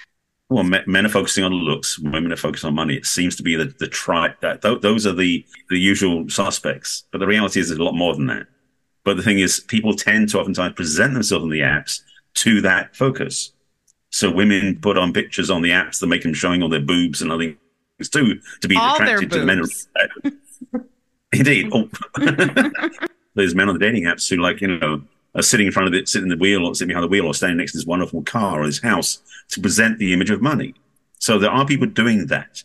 [0.48, 2.94] Well, men are focusing on looks, women are focusing on money.
[2.94, 7.04] It seems to be the the tri that th- those are the the usual suspects.
[7.10, 8.46] But the reality is, there's a lot more than that.
[9.06, 12.02] But the thing is, people tend to oftentimes present themselves on the apps
[12.34, 13.52] to that focus.
[14.10, 17.22] So women put on pictures on the apps that make them showing all their boobs
[17.22, 17.54] and other
[17.98, 19.62] things too to be all attracted to the men.
[21.32, 21.88] Indeed, oh.
[23.34, 25.02] there's men on the dating apps who like you know
[25.36, 27.26] are sitting in front of it, sitting in the wheel or sitting behind the wheel
[27.26, 30.42] or standing next to this wonderful car or this house to present the image of
[30.42, 30.74] money.
[31.20, 32.64] So there are people doing that.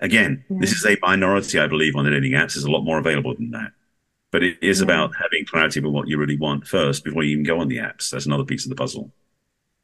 [0.00, 0.56] Again, yeah.
[0.58, 2.54] this is a minority, I believe, on the dating apps.
[2.54, 3.72] There's a lot more available than that.
[4.36, 4.84] But it is yeah.
[4.84, 7.78] about having clarity about what you really want first before you even go on the
[7.78, 8.10] apps.
[8.10, 9.10] That's another piece of the puzzle.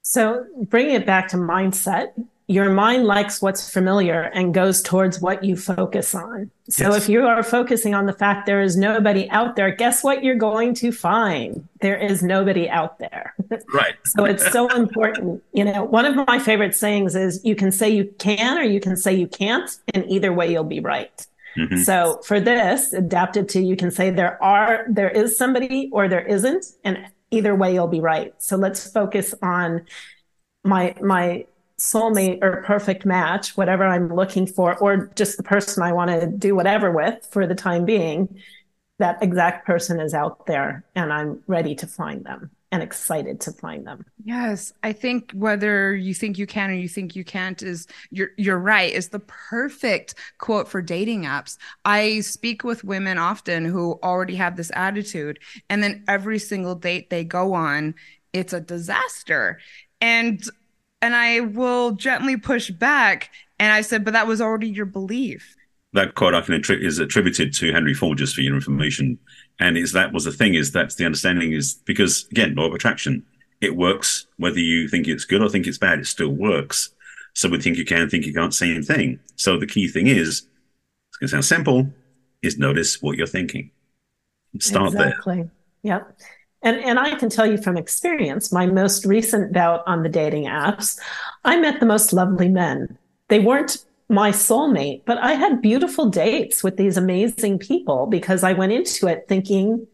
[0.03, 2.13] So bringing it back to mindset,
[2.49, 6.51] your mind likes what's familiar and goes towards what you focus on.
[6.69, 6.97] So yes.
[7.05, 10.35] if you are focusing on the fact there is nobody out there, guess what you're
[10.35, 11.67] going to find?
[11.81, 13.35] There is nobody out there.
[13.73, 13.95] Right.
[14.05, 15.43] so it's so important.
[15.55, 18.81] You know, one of my favorite sayings is you can say you can or you
[18.81, 21.27] can say you can't, and either way you'll be right.
[21.57, 21.83] Mm-hmm.
[21.83, 26.25] So for this, adapted to you can say there are there is somebody or there
[26.27, 28.35] isn't, and either way you'll be right.
[28.39, 29.87] So let's focus on
[30.65, 31.47] my my
[31.79, 36.27] soulmate or perfect match, whatever I'm looking for, or just the person I want to
[36.27, 38.41] do whatever with for the time being,
[38.99, 43.53] that exact person is out there and I'm ready to find them and excited to
[43.53, 44.05] find them.
[44.25, 48.31] Yes, I think whether you think you can or you think you can't is you're
[48.37, 51.59] you're right is the perfect quote for dating apps.
[51.85, 57.11] I speak with women often who already have this attitude and then every single date
[57.11, 57.95] they go on
[58.33, 59.61] it's a disaster.
[60.01, 60.43] And
[61.01, 63.31] and I will gently push back.
[63.59, 65.57] And I said, but that was already your belief.
[65.93, 69.19] That quote I can often is attributed to Henry Ford, just for your information.
[69.61, 72.75] And is that was the thing is that's the understanding is because again, law of
[72.75, 73.25] attraction,
[73.61, 76.91] it works whether you think it's good or think it's bad, it still works.
[77.35, 79.21] So we think you can, think you can't, same thing.
[79.37, 80.47] So the key thing is,
[81.09, 81.87] it's going to sound simple,
[82.43, 83.71] is notice what you're thinking.
[84.59, 85.37] Start exactly.
[85.37, 85.51] there.
[85.83, 86.19] Yep.
[86.63, 90.45] And, and I can tell you from experience, my most recent bout on the dating
[90.45, 90.99] apps,
[91.45, 92.99] I met the most lovely men.
[93.29, 98.53] They weren't my soulmate, but I had beautiful dates with these amazing people because I
[98.53, 99.87] went into it thinking,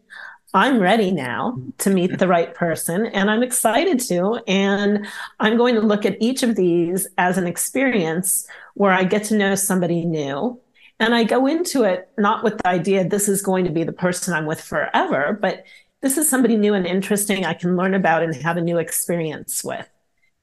[0.55, 4.41] I'm ready now to meet the right person and I'm excited to.
[4.49, 5.07] And
[5.41, 9.37] I'm going to look at each of these as an experience where I get to
[9.37, 10.61] know somebody new.
[11.01, 13.93] And I go into it not with the idea this is going to be the
[13.93, 15.65] person I'm with forever, but
[16.01, 19.63] this is somebody new and interesting I can learn about and have a new experience
[19.63, 19.89] with.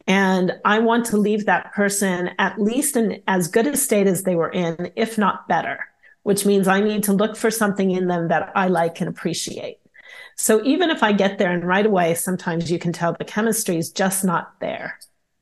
[0.08, 4.24] And I want to leave that person at least in as good a state as
[4.24, 5.80] they were in, if not better,
[6.24, 9.80] which means I need to look for something in them that I like and appreciate.
[10.36, 13.78] So even if I get there and right away, sometimes you can tell the chemistry
[13.78, 15.00] is just not there.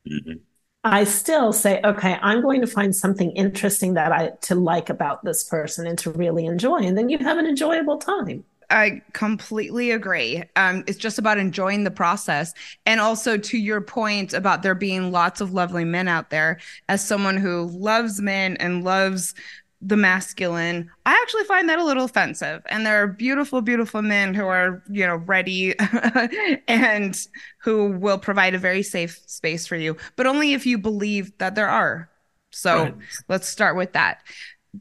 [0.09, 0.37] Mm-hmm.
[0.85, 5.23] I still say, okay, I'm going to find something interesting that I to like about
[5.23, 6.79] this person and to really enjoy.
[6.79, 8.43] And then you have an enjoyable time.
[8.73, 10.43] I completely agree.
[10.55, 12.55] Um, it's just about enjoying the process.
[12.87, 16.59] And also, to your point about there being lots of lovely men out there,
[16.89, 19.35] as someone who loves men and loves
[19.79, 22.63] the masculine, I actually find that a little offensive.
[22.67, 25.75] And there are beautiful, beautiful men who are, you know, ready
[26.67, 27.15] and
[27.59, 31.53] who will provide a very safe space for you, but only if you believe that
[31.53, 32.09] there are.
[32.49, 32.95] So right.
[33.29, 34.21] let's start with that.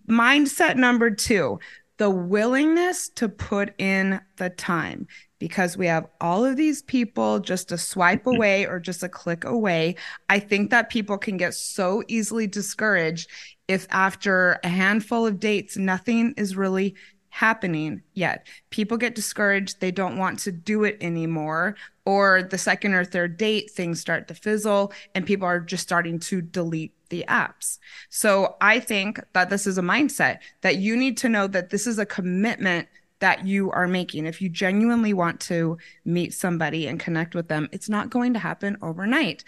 [0.08, 1.58] Mindset number two
[1.98, 5.06] the willingness to put in the time
[5.38, 8.36] because we have all of these people just a swipe mm-hmm.
[8.36, 9.96] away or just a click away.
[10.28, 13.28] I think that people can get so easily discouraged
[13.68, 16.94] if after a handful of dates, nothing is really
[17.32, 18.46] happening yet.
[18.68, 19.80] People get discouraged.
[19.80, 21.76] They don't want to do it anymore.
[22.04, 26.18] Or the second or third date, things start to fizzle and people are just starting
[26.20, 27.78] to delete the apps.
[28.10, 31.86] So I think that this is a mindset that you need to know that this
[31.86, 32.86] is a commitment
[33.20, 34.26] that you are making.
[34.26, 38.40] If you genuinely want to meet somebody and connect with them, it's not going to
[38.40, 39.42] happen overnight.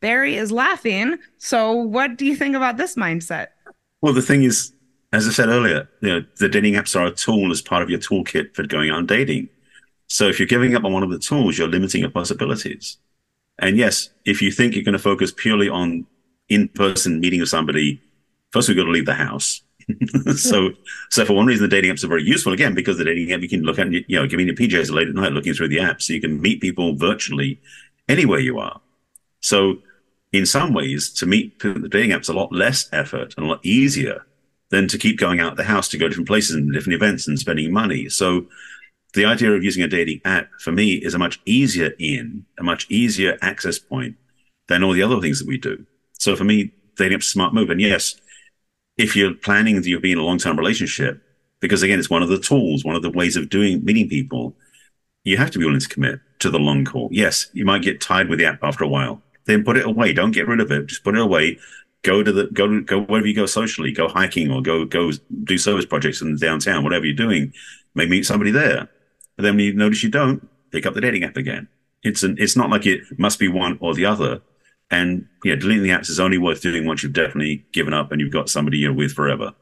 [0.00, 1.18] Barry is laughing.
[1.36, 3.48] So what do you think about this mindset?
[4.00, 4.72] Well, the thing is,
[5.12, 7.90] as I said earlier, you know, the dating apps are a tool as part of
[7.90, 9.48] your toolkit for going on dating.
[10.08, 12.98] So if you're giving up on one of the tools, you're limiting your possibilities.
[13.58, 16.06] And yes, if you think you're going to focus purely on
[16.48, 18.00] in-person meeting with somebody,
[18.50, 19.62] first we've got to leave the house.
[20.36, 20.70] so,
[21.10, 22.52] so for one reason, the dating apps are very useful.
[22.52, 25.08] Again, because the dating app you can look at, you know, giving your PJs late
[25.08, 27.60] at night, looking through the app, so you can meet people virtually
[28.08, 28.80] anywhere you are.
[29.40, 29.78] So,
[30.32, 33.64] in some ways, to meet the dating apps a lot less effort and a lot
[33.64, 34.26] easier
[34.70, 36.94] than to keep going out of the house to go to different places and different
[36.94, 38.08] events and spending money.
[38.08, 38.46] So
[39.14, 42.62] the idea of using a dating app for me is a much easier in, a
[42.62, 44.16] much easier access point
[44.68, 45.86] than all the other things that we do.
[46.12, 47.70] So for me, dating app's a smart move.
[47.70, 48.20] And yes,
[48.96, 51.22] if you're planning to be in a long-term relationship,
[51.60, 54.56] because again, it's one of the tools, one of the ways of doing meeting people,
[55.24, 57.08] you have to be willing to commit to the long call.
[57.10, 59.22] Yes, you might get tired with the app after a while.
[59.44, 60.12] Then put it away.
[60.12, 60.86] Don't get rid of it.
[60.86, 61.58] Just put it away
[62.02, 65.12] go to the go go wherever you go socially, go hiking or go go
[65.44, 67.52] do service projects in the downtown, whatever you're doing.
[67.94, 68.88] Maybe meet somebody there.
[69.36, 71.68] But then when you notice you don't, pick up the dating app again.
[72.02, 74.40] It's an it's not like it must be one or the other.
[74.90, 78.20] And yeah, deleting the apps is only worth doing once you've definitely given up and
[78.20, 79.52] you've got somebody you're with forever.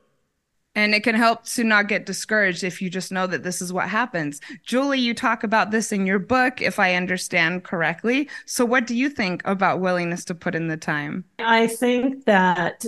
[0.74, 3.72] And it can help to not get discouraged if you just know that this is
[3.72, 4.40] what happens.
[4.64, 8.28] Julie, you talk about this in your book, if I understand correctly.
[8.46, 11.24] So, what do you think about willingness to put in the time?
[11.38, 12.84] I think that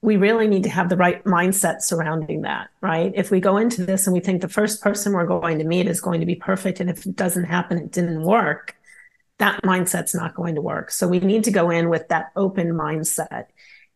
[0.00, 3.10] we really need to have the right mindset surrounding that, right?
[3.14, 5.88] If we go into this and we think the first person we're going to meet
[5.88, 8.76] is going to be perfect, and if it doesn't happen, it didn't work,
[9.38, 10.92] that mindset's not going to work.
[10.92, 13.46] So, we need to go in with that open mindset.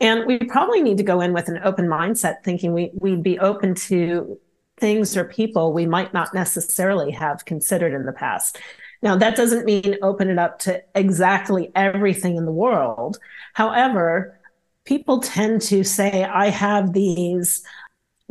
[0.01, 3.39] And we probably need to go in with an open mindset, thinking we, we'd be
[3.39, 4.39] open to
[4.79, 8.59] things or people we might not necessarily have considered in the past.
[9.03, 13.19] Now, that doesn't mean open it up to exactly everything in the world.
[13.55, 14.39] However,
[14.85, 17.63] people tend to say, I have these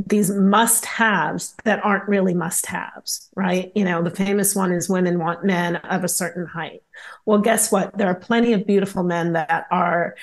[0.06, 3.72] these must haves that aren't really must haves, right?
[3.74, 6.84] You know, the famous one is women want men of a certain height.
[7.26, 7.98] Well, guess what?
[7.98, 10.16] There are plenty of beautiful men that are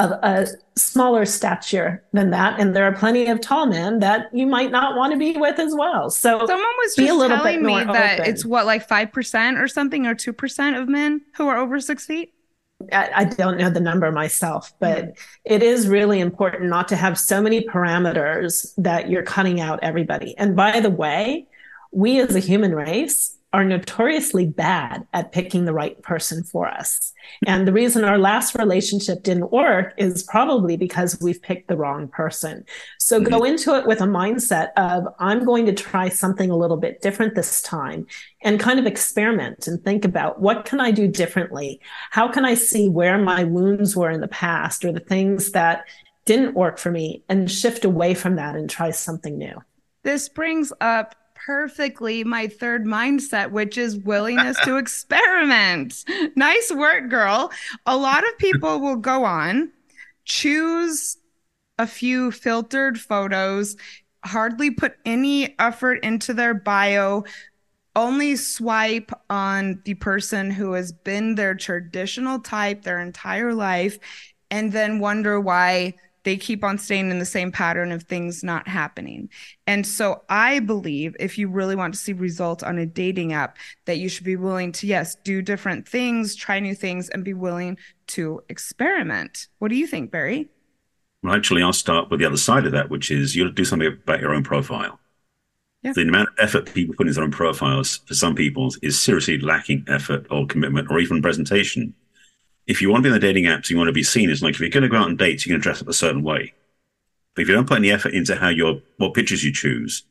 [0.00, 2.58] of a smaller stature than that.
[2.58, 5.58] And there are plenty of tall men that you might not want to be with
[5.58, 6.10] as well.
[6.10, 8.30] So someone was just telling me that open.
[8.30, 12.32] it's what, like 5% or something, or 2% of men who are over six feet?
[12.90, 17.18] I, I don't know the number myself, but it is really important not to have
[17.18, 20.34] so many parameters that you're cutting out everybody.
[20.38, 21.46] And by the way,
[21.92, 27.12] we as a human race are notoriously bad at picking the right person for us.
[27.46, 32.06] And the reason our last relationship didn't work is probably because we've picked the wrong
[32.06, 32.64] person.
[32.98, 33.30] So mm-hmm.
[33.30, 37.02] go into it with a mindset of, I'm going to try something a little bit
[37.02, 38.06] different this time
[38.42, 41.80] and kind of experiment and think about what can I do differently?
[42.10, 45.84] How can I see where my wounds were in the past or the things that
[46.24, 49.60] didn't work for me and shift away from that and try something new?
[50.02, 51.14] This brings up
[51.46, 56.04] perfectly my third mindset, which is willingness to experiment.
[56.36, 57.50] Nice work, girl.
[57.86, 59.70] A lot of people will go on,
[60.24, 61.16] choose
[61.78, 63.76] a few filtered photos,
[64.24, 67.24] hardly put any effort into their bio,
[67.96, 73.98] only swipe on the person who has been their traditional type their entire life,
[74.50, 78.68] and then wonder why they keep on staying in the same pattern of things not
[78.68, 79.28] happening.
[79.66, 83.56] And so I believe if you really want to see results on a dating app,
[83.86, 87.34] that you should be willing to, yes, do different things, try new things, and be
[87.34, 87.78] willing
[88.08, 89.48] to experiment.
[89.58, 90.48] What do you think, Barry?
[91.22, 93.88] Well, actually, I'll start with the other side of that, which is you do something
[93.88, 94.98] about your own profile.
[95.82, 95.92] Yeah.
[95.94, 99.38] The amount of effort people put into their own profiles for some people is seriously
[99.38, 101.94] lacking effort or commitment or even presentation
[102.66, 104.42] if you want to be in the dating apps, you want to be seen as
[104.42, 105.92] like if you're going to go out on dates, you're going to dress up a
[105.92, 106.54] certain way.
[107.34, 110.04] But if you don't put any effort into how your what pictures you choose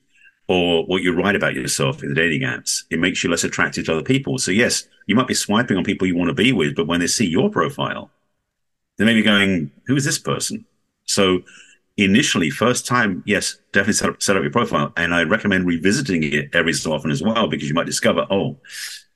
[0.47, 3.85] or what you write about yourself in the dating apps, it makes you less attractive
[3.85, 4.37] to other people.
[4.37, 6.99] So yes, you might be swiping on people you want to be with, but when
[6.99, 8.09] they see your profile,
[8.97, 10.65] they may be going, "Who is this person?"
[11.05, 11.43] So
[11.97, 16.23] initially, first time, yes, definitely set up, set up your profile, and I recommend revisiting
[16.23, 18.57] it every so often as well because you might discover, "Oh,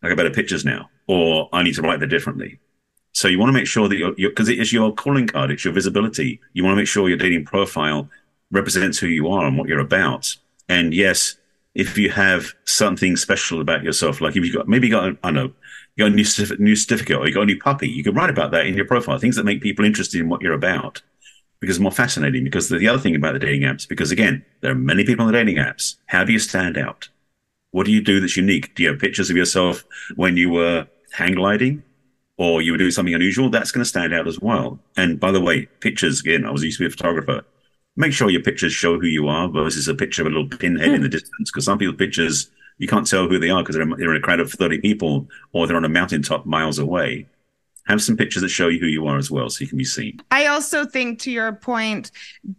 [0.02, 2.60] I got better pictures now," or "I need to write that differently."
[3.24, 5.64] So you want to make sure that you're, because it is your calling card, it's
[5.64, 6.42] your visibility.
[6.52, 8.10] You want to make sure your dating profile
[8.52, 10.36] represents who you are and what you're about.
[10.68, 11.38] And yes,
[11.74, 15.32] if you have something special about yourself, like if you've got maybe you got I
[15.32, 15.54] don't know
[15.96, 18.14] you got a new, certificate, new certificate or you got a new puppy, you can
[18.14, 19.18] write about that in your profile.
[19.18, 21.02] Things that make people interested in what you're about
[21.62, 22.44] because it's more fascinating.
[22.44, 25.26] Because the, the other thing about the dating apps, because again, there are many people
[25.26, 25.96] on the dating apps.
[26.08, 27.08] How do you stand out?
[27.72, 28.76] What do you do that's unique?
[28.76, 29.86] Do you have pictures of yourself
[30.18, 31.84] when you were hang gliding?
[32.44, 34.78] Or you were doing something unusual, that's going to stand out as well.
[34.98, 37.46] And by the way, pictures, again, I was used to be a photographer.
[37.96, 40.90] Make sure your pictures show who you are versus a picture of a little pinhead
[40.90, 41.12] in the hmm.
[41.12, 41.50] distance.
[41.50, 44.26] Because some people's pictures, you can't tell who they are because they're, they're in a
[44.26, 47.28] crowd of 30 people or they're on a mountaintop miles away.
[47.86, 49.84] Have some pictures that show you who you are as well, so you can be
[49.84, 50.22] seen.
[50.32, 52.12] I also think, to your point,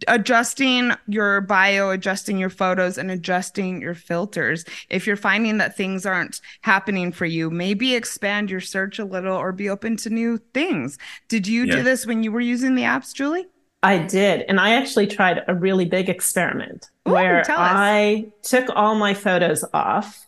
[0.07, 4.65] adjusting your bio, adjusting your photos, and adjusting your filters.
[4.91, 9.37] If you're finding that things aren't happening for you, maybe expand your search a little
[9.37, 10.99] or be open to new things.
[11.29, 11.77] Did you yeah.
[11.77, 13.47] do this when you were using the apps, Julie?
[13.83, 14.43] I did.
[14.49, 19.63] And I actually tried a really big experiment Ooh, where I took all my photos
[19.75, 20.27] off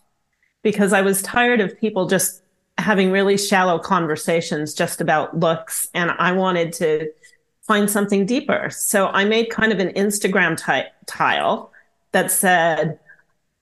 [0.61, 2.43] because I was tired of people just
[2.77, 5.87] having really shallow conversations just about looks.
[5.93, 7.11] And I wanted to
[7.61, 8.69] find something deeper.
[8.69, 11.71] So I made kind of an Instagram ty- tile
[12.11, 12.99] that said,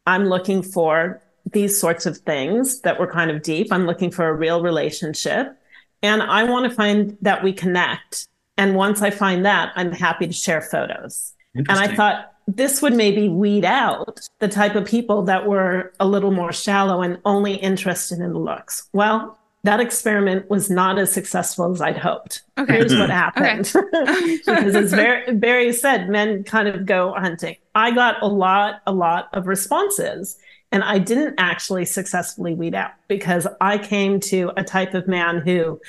[0.06, 3.72] I'm looking for these sorts of things that were kind of deep.
[3.72, 5.58] I'm looking for a real relationship.
[6.04, 10.28] And I want to find that we connect and once I find that, I'm happy
[10.28, 11.34] to share photos.
[11.56, 16.08] And I thought this would maybe weed out the type of people that were a
[16.08, 18.88] little more shallow and only interested in looks.
[18.94, 22.44] Well, that experiment was not as successful as I'd hoped.
[22.58, 22.78] Okay.
[22.78, 23.42] Here's what mm-hmm.
[23.42, 23.74] happened.
[24.46, 27.56] because as Barry said, men kind of go hunting.
[27.74, 30.38] I got a lot, a lot of responses.
[30.72, 35.40] And I didn't actually successfully weed out because I came to a type of man
[35.40, 35.80] who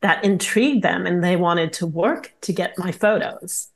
[0.00, 3.68] that intrigued them and they wanted to work to get my photos.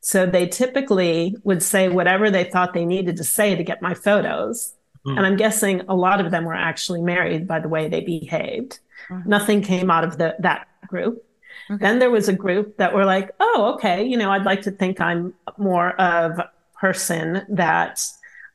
[0.00, 3.94] So they typically would say whatever they thought they needed to say to get my
[3.94, 4.74] photos.
[5.06, 5.18] Mm.
[5.18, 8.78] And I'm guessing a lot of them were actually married by the way they behaved.
[9.08, 9.26] Mm.
[9.26, 11.24] Nothing came out of the, that group.
[11.70, 11.78] Okay.
[11.84, 14.70] Then there was a group that were like, oh, okay, you know, I'd like to
[14.70, 18.02] think I'm more of a person that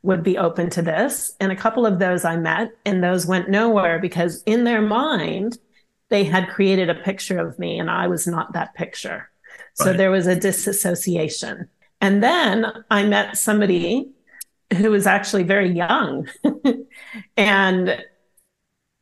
[0.04, 1.34] would be open to this.
[1.40, 5.58] And a couple of those I met, and those went nowhere because in their mind,
[6.10, 9.30] they had created a picture of me and I was not that picture.
[9.76, 11.68] So there was a disassociation.
[12.02, 14.10] And then I met somebody
[14.78, 16.28] who was actually very young
[17.38, 18.04] and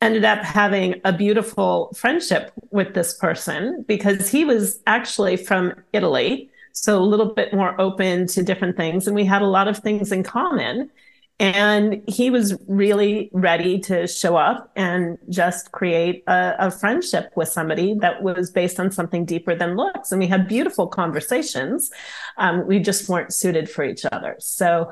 [0.01, 6.49] ended up having a beautiful friendship with this person because he was actually from Italy.
[6.73, 9.07] So a little bit more open to different things.
[9.07, 10.89] And we had a lot of things in common.
[11.39, 17.49] And he was really ready to show up and just create a, a, friendship with
[17.49, 20.11] somebody that was based on something deeper than looks.
[20.11, 21.89] And we had beautiful conversations.
[22.37, 24.35] Um, we just weren't suited for each other.
[24.39, 24.91] So,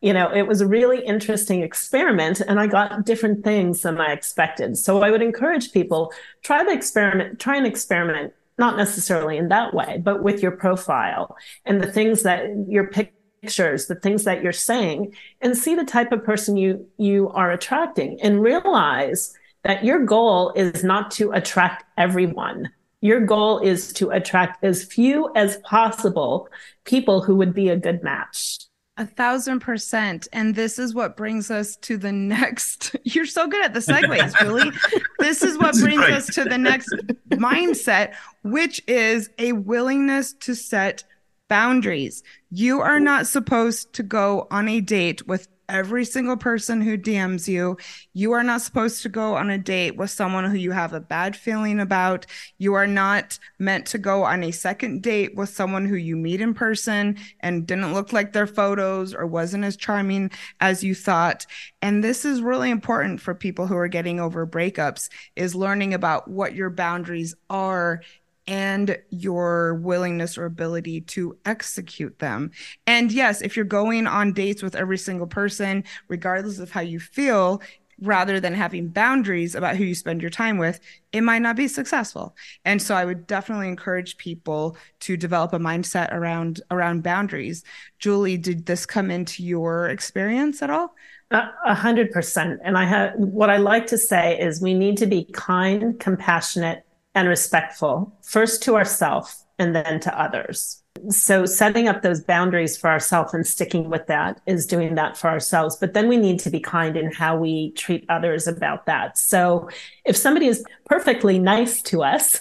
[0.00, 4.12] you know, it was a really interesting experiment and I got different things than I
[4.12, 4.78] expected.
[4.78, 6.12] So I would encourage people,
[6.42, 11.36] try the experiment, try an experiment not necessarily in that way, but with your profile
[11.64, 15.84] and the things that you're picking pictures, the things that you're saying, and see the
[15.84, 19.34] type of person you you are attracting and realize
[19.64, 22.70] that your goal is not to attract everyone.
[23.00, 26.48] Your goal is to attract as few as possible
[26.84, 28.58] people who would be a good match.
[28.96, 30.28] A thousand percent.
[30.32, 32.94] And this is what brings us to the next.
[33.04, 34.70] You're so good at the segues, Julie.
[35.18, 36.94] this is what brings us to the next
[37.30, 38.14] mindset,
[38.44, 41.04] which is a willingness to set
[41.52, 42.22] boundaries.
[42.50, 47.46] You are not supposed to go on a date with every single person who DMs
[47.46, 47.76] you.
[48.14, 51.00] You are not supposed to go on a date with someone who you have a
[51.00, 52.24] bad feeling about.
[52.56, 56.40] You are not meant to go on a second date with someone who you meet
[56.40, 60.30] in person and didn't look like their photos or wasn't as charming
[60.60, 61.44] as you thought.
[61.82, 66.28] And this is really important for people who are getting over breakups is learning about
[66.28, 68.00] what your boundaries are
[68.46, 72.50] and your willingness or ability to execute them.
[72.86, 76.98] And yes, if you're going on dates with every single person, regardless of how you
[76.98, 77.62] feel,
[78.00, 80.80] rather than having boundaries about who you spend your time with,
[81.12, 82.34] it might not be successful.
[82.64, 87.62] And so I would definitely encourage people to develop a mindset around around boundaries.
[88.00, 90.94] Julie, did this come into your experience at all?
[91.30, 92.60] A hundred percent.
[92.62, 96.84] And I have what I like to say is we need to be kind, compassionate,
[97.14, 100.82] and respectful, first to ourselves and then to others.
[101.08, 105.28] So setting up those boundaries for ourselves and sticking with that is doing that for
[105.28, 105.76] ourselves.
[105.76, 109.18] But then we need to be kind in how we treat others about that.
[109.18, 109.68] So
[110.04, 112.40] if somebody is perfectly nice to us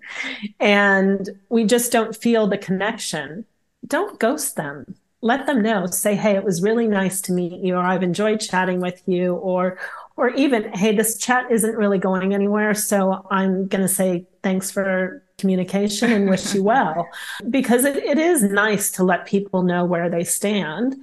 [0.60, 3.44] and we just don't feel the connection,
[3.86, 4.96] don't ghost them.
[5.20, 5.86] Let them know.
[5.86, 9.34] Say, hey, it was really nice to meet you, or I've enjoyed chatting with you,
[9.34, 9.78] or
[10.16, 12.74] or even, hey, this chat isn't really going anywhere.
[12.74, 17.08] So I'm going to say thanks for communication and wish you well.
[17.48, 20.96] Because it, it is nice to let people know where they stand.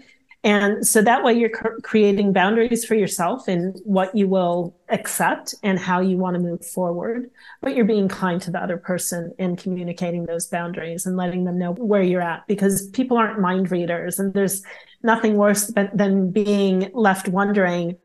[0.43, 5.53] And so that way you're cr- creating boundaries for yourself in what you will accept
[5.63, 7.29] and how you want to move forward.
[7.61, 11.59] But you're being kind to the other person in communicating those boundaries and letting them
[11.59, 14.17] know where you're at because people aren't mind readers.
[14.17, 14.63] And there's
[15.03, 17.97] nothing worse than, than being left wondering,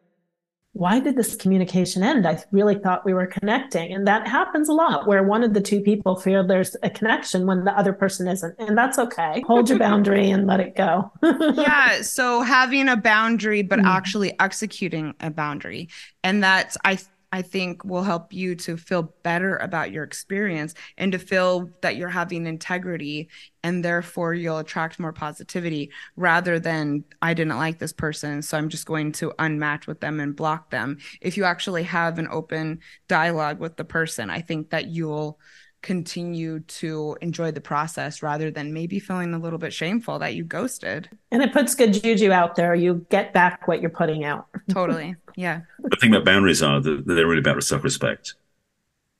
[0.74, 2.26] why did this communication end?
[2.26, 3.92] I really thought we were connecting.
[3.92, 7.46] And that happens a lot where one of the two people feel there's a connection
[7.46, 8.56] when the other person isn't.
[8.58, 9.42] And that's okay.
[9.46, 11.12] Hold your boundary and let it go.
[11.22, 12.02] yeah.
[12.02, 13.84] So having a boundary, but mm.
[13.84, 15.88] actually executing a boundary.
[16.24, 16.98] And that's, I
[17.34, 21.96] I think will help you to feel better about your experience and to feel that
[21.96, 23.28] you're having integrity
[23.64, 28.68] and therefore you'll attract more positivity rather than I didn't like this person so I'm
[28.68, 30.98] just going to unmatch with them and block them.
[31.20, 32.78] If you actually have an open
[33.08, 35.40] dialogue with the person, I think that you'll
[35.84, 40.42] continue to enjoy the process rather than maybe feeling a little bit shameful that you
[40.42, 41.10] ghosted.
[41.30, 42.74] And it puts good juju out there.
[42.74, 44.46] You get back what you're putting out.
[44.70, 45.14] totally.
[45.36, 45.60] Yeah.
[45.82, 48.34] The thing about boundaries are that they're really about self respect.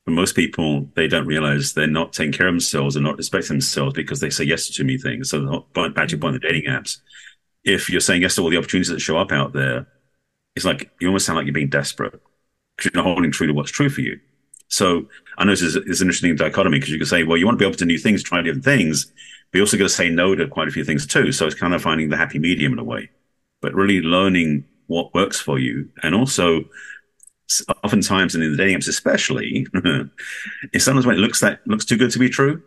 [0.05, 3.55] For most people, they don't realize they're not taking care of themselves and not respecting
[3.55, 5.29] themselves because they say yes to too many things.
[5.29, 6.99] So, back to point of the dating apps.
[7.63, 9.87] If you're saying yes to all the opportunities that show up out there,
[10.55, 12.19] it's like you almost sound like you're being desperate
[12.75, 14.19] because you're not holding true to what's true for you.
[14.67, 15.07] So
[15.37, 17.57] I know this is, is an interesting dichotomy because you can say, well, you want
[17.57, 19.05] to be open to new things, try different things,
[19.51, 21.31] but you also got to say no to quite a few things too.
[21.31, 23.09] So it's kind of finding the happy medium in a way,
[23.61, 25.89] but really learning what works for you.
[26.03, 26.65] And also,
[27.83, 29.67] oftentimes, and in the dating apps especially,
[30.73, 32.61] is sometimes when it looks that looks too good to be true,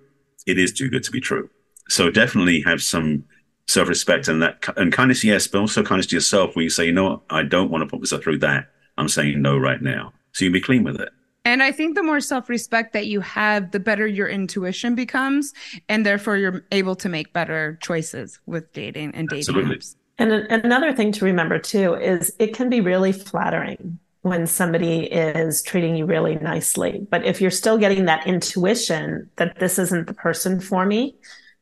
[0.46, 1.50] it is too good to be true.
[1.88, 3.24] So definitely have some
[3.66, 6.92] self-respect and that and kindness, yes, but also kindness to yourself, where you say, you
[6.92, 8.70] know what, I don't want to put myself through that.
[8.96, 10.12] I'm saying no right now.
[10.32, 11.10] So you can be clean with it.
[11.48, 15.54] And I think the more self respect that you have, the better your intuition becomes.
[15.88, 19.76] And therefore, you're able to make better choices with dating and dating Absolutely.
[19.76, 19.96] apps.
[20.18, 25.62] And another thing to remember too is it can be really flattering when somebody is
[25.62, 27.06] treating you really nicely.
[27.10, 31.14] But if you're still getting that intuition that this isn't the person for me,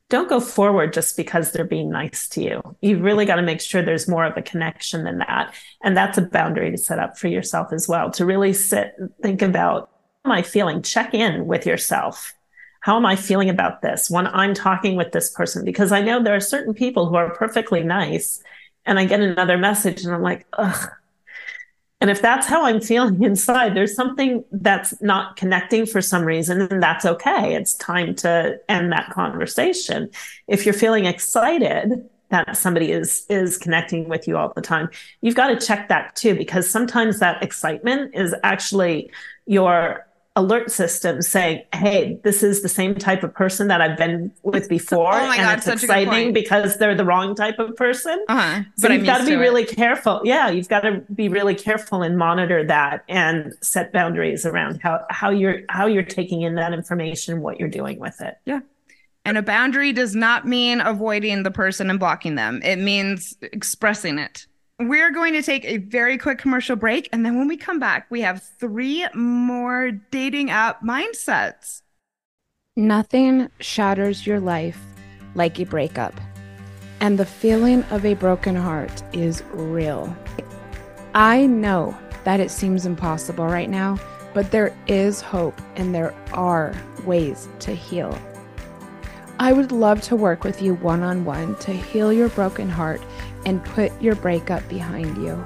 [0.08, 2.76] don't go forward just because they're being nice to you.
[2.80, 5.52] You've really got to make sure there's more of a connection than that.
[5.82, 9.42] And that's a boundary to set up for yourself as well, to really sit think
[9.42, 9.90] about,
[10.24, 10.82] how am I feeling?
[10.82, 12.34] Check in with yourself.
[12.80, 15.64] How am I feeling about this when I'm talking with this person?
[15.64, 18.40] Because I know there are certain people who are perfectly nice
[18.84, 20.88] and I get another message and I'm like, ugh,
[22.00, 26.60] and if that's how I'm feeling inside, there's something that's not connecting for some reason,
[26.60, 27.54] and that's okay.
[27.54, 30.10] It's time to end that conversation.
[30.46, 34.90] If you're feeling excited that somebody is is connecting with you all the time,
[35.22, 39.10] you've got to check that too, because sometimes that excitement is actually
[39.46, 40.05] your
[40.36, 44.68] alert system saying, "Hey, this is the same type of person that I've been with
[44.68, 48.62] before, oh and God, it's exciting because they're the wrong type of person." Uh-huh.
[48.76, 49.38] So but you've got to be it.
[49.38, 50.20] really careful.
[50.24, 55.04] Yeah, you've got to be really careful and monitor that and set boundaries around how
[55.10, 58.36] how you're how you're taking in that information, what you're doing with it.
[58.44, 58.60] Yeah.
[59.24, 62.60] And a boundary does not mean avoiding the person and blocking them.
[62.62, 64.46] It means expressing it.
[64.78, 67.08] We're going to take a very quick commercial break.
[67.10, 71.80] And then when we come back, we have three more dating app mindsets.
[72.76, 74.78] Nothing shatters your life
[75.34, 76.12] like a breakup.
[77.00, 80.14] And the feeling of a broken heart is real.
[81.14, 83.98] I know that it seems impossible right now,
[84.34, 86.74] but there is hope and there are
[87.06, 88.18] ways to heal.
[89.38, 93.00] I would love to work with you one on one to heal your broken heart
[93.46, 95.42] and put your breakup behind you.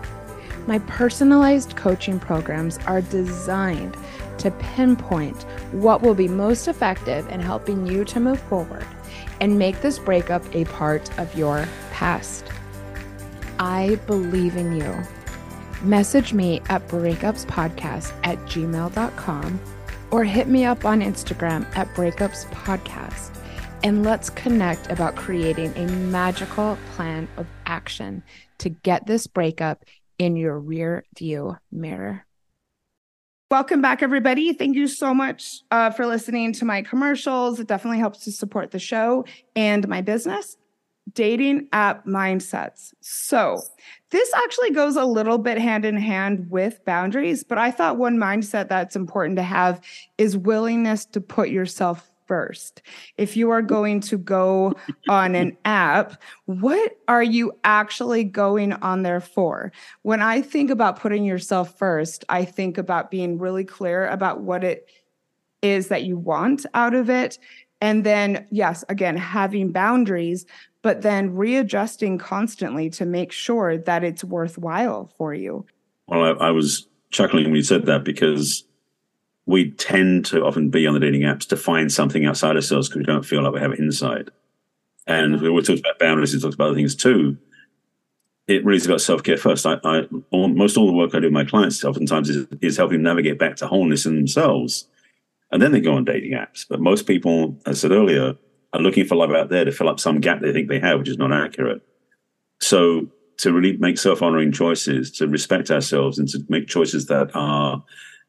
[0.67, 3.97] My personalized coaching programs are designed
[4.39, 5.43] to pinpoint
[5.73, 8.87] what will be most effective in helping you to move forward
[9.41, 12.45] and make this breakup a part of your past.
[13.59, 15.03] I believe in you.
[15.83, 19.61] Message me at breakupspodcast at gmail.com
[20.11, 23.40] or hit me up on Instagram at breakupspodcast
[23.83, 28.23] and let's connect about creating a magical plan of action
[28.59, 29.85] to get this breakup
[30.19, 32.27] in your rear view mirror.
[33.51, 34.53] Welcome back, everybody.
[34.53, 37.59] Thank you so much uh, for listening to my commercials.
[37.59, 39.25] It definitely helps to support the show
[39.57, 40.57] and my business.
[41.13, 42.93] Dating app mindsets.
[43.01, 43.61] So,
[44.11, 48.17] this actually goes a little bit hand in hand with boundaries, but I thought one
[48.17, 49.81] mindset that's important to have
[50.19, 52.81] is willingness to put yourself first.
[53.17, 54.75] If you are going to go
[55.09, 59.73] on an app, what are you actually going on there for?
[60.03, 64.63] When I think about putting yourself first, I think about being really clear about what
[64.63, 64.89] it
[65.61, 67.37] is that you want out of it.
[67.81, 70.47] And then, yes, again, having boundaries,
[70.83, 75.67] but then readjusting constantly to make sure that it's worthwhile for you.
[76.07, 78.63] Well, I, I was chuckling when you said that because
[79.51, 83.01] we tend to often be on the dating apps to find something outside ourselves because
[83.01, 84.31] we don't feel like we have it inside.
[85.07, 87.37] And we always talked about boundaries, we talked about other things too.
[88.47, 89.67] it really is about self care first.
[89.67, 92.99] I, I almost all the work I do with my clients oftentimes is, is helping
[92.99, 94.87] them navigate back to wholeness in themselves,
[95.51, 96.65] and then they go on dating apps.
[96.69, 98.37] But most people, as I said earlier,
[98.73, 101.01] are looking for love out there to fill up some gap they think they have,
[101.01, 101.83] which is not accurate.
[102.61, 107.31] So to really make self honoring choices, to respect ourselves, and to make choices that
[107.35, 107.83] are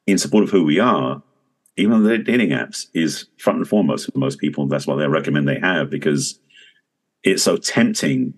[0.07, 1.21] in support of who we are,
[1.77, 4.67] even the dating apps, is front and foremost for most people.
[4.67, 6.39] That's what they recommend they have because
[7.23, 8.33] it's so tempting.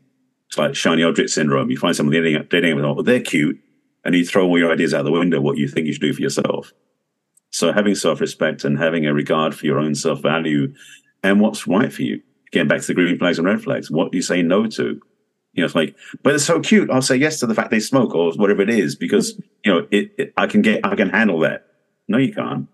[0.48, 1.70] It's like shiny object syndrome.
[1.70, 3.60] You find someone dating, dating with, oh, they're cute,
[4.06, 6.14] and you throw all your ideas out the window, what you think you should do
[6.14, 6.72] for yourself.
[7.52, 10.74] So having self respect and having a regard for your own self value
[11.24, 12.22] and what's right for you.
[12.52, 13.90] Getting back to the green flags and red flags.
[13.90, 15.02] What do you say no to?
[15.54, 16.90] You know, it's like, but they're so cute.
[16.90, 19.88] I'll say yes to the fact they smoke or whatever it is because you know
[19.92, 21.68] it, it I can get I can handle that.
[22.08, 22.68] No, you can't.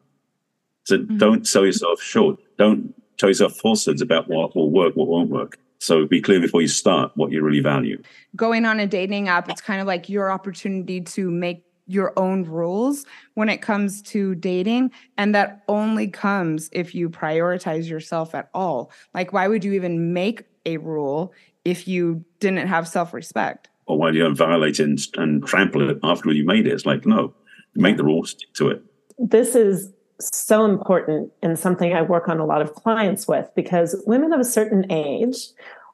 [0.85, 1.17] So mm-hmm.
[1.17, 2.39] don't sell yourself short.
[2.57, 5.59] Don't tell yourself falsehoods about what will work, what won't work.
[5.79, 8.01] So be clear before you start what you really value.
[8.35, 12.43] Going on a dating app, it's kind of like your opportunity to make your own
[12.43, 14.91] rules when it comes to dating.
[15.17, 18.91] And that only comes if you prioritize yourself at all.
[19.13, 21.33] Like, why would you even make a rule
[21.69, 23.69] if you didn't have self respect?
[23.85, 26.73] Or why do you violate it and, and trample it after you made it?
[26.73, 27.33] It's like, no,
[27.75, 28.83] make the rules, stick to it.
[29.17, 34.01] This is so important and something I work on a lot of clients with because
[34.05, 35.37] women of a certain age,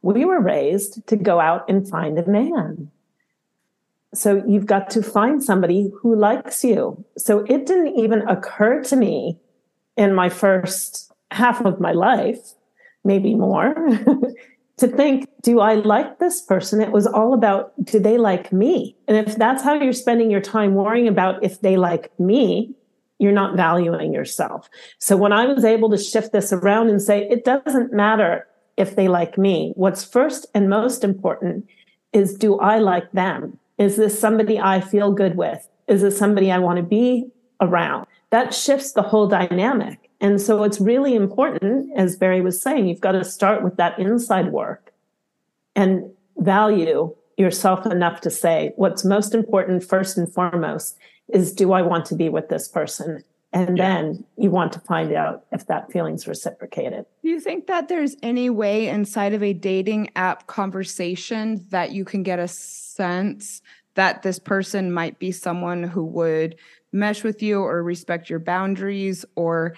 [0.01, 2.91] we were raised to go out and find a man.
[4.13, 7.03] So you've got to find somebody who likes you.
[7.17, 9.37] So it didn't even occur to me
[9.97, 12.53] in my first half of my life,
[13.03, 13.75] maybe more,
[14.77, 16.81] to think, do I like this person?
[16.81, 18.95] It was all about, do they like me?
[19.07, 22.73] And if that's how you're spending your time worrying about if they like me,
[23.17, 24.69] you're not valuing yourself.
[24.99, 28.45] So when I was able to shift this around and say, it doesn't matter
[28.75, 31.65] if they like me, what's first and most important
[32.11, 33.57] is, do I like them?
[33.77, 35.67] Is this somebody I feel good with?
[35.87, 37.27] Is this somebody I want to be
[37.61, 38.07] around?
[38.31, 40.04] That shifts the whole dynamic.
[40.25, 43.99] And so it's really important, as Barry was saying, you've got to start with that
[43.99, 44.91] inside work
[45.75, 50.97] and value yourself enough to say what's most important first and foremost
[51.31, 53.23] is do I want to be with this person?
[53.53, 53.87] And yeah.
[53.87, 57.05] then you want to find out if that feeling's reciprocated.
[57.21, 62.03] Do you think that there's any way inside of a dating app conversation that you
[62.03, 63.61] can get a sense
[63.93, 66.55] that this person might be someone who would
[66.95, 69.75] mesh with you or respect your boundaries or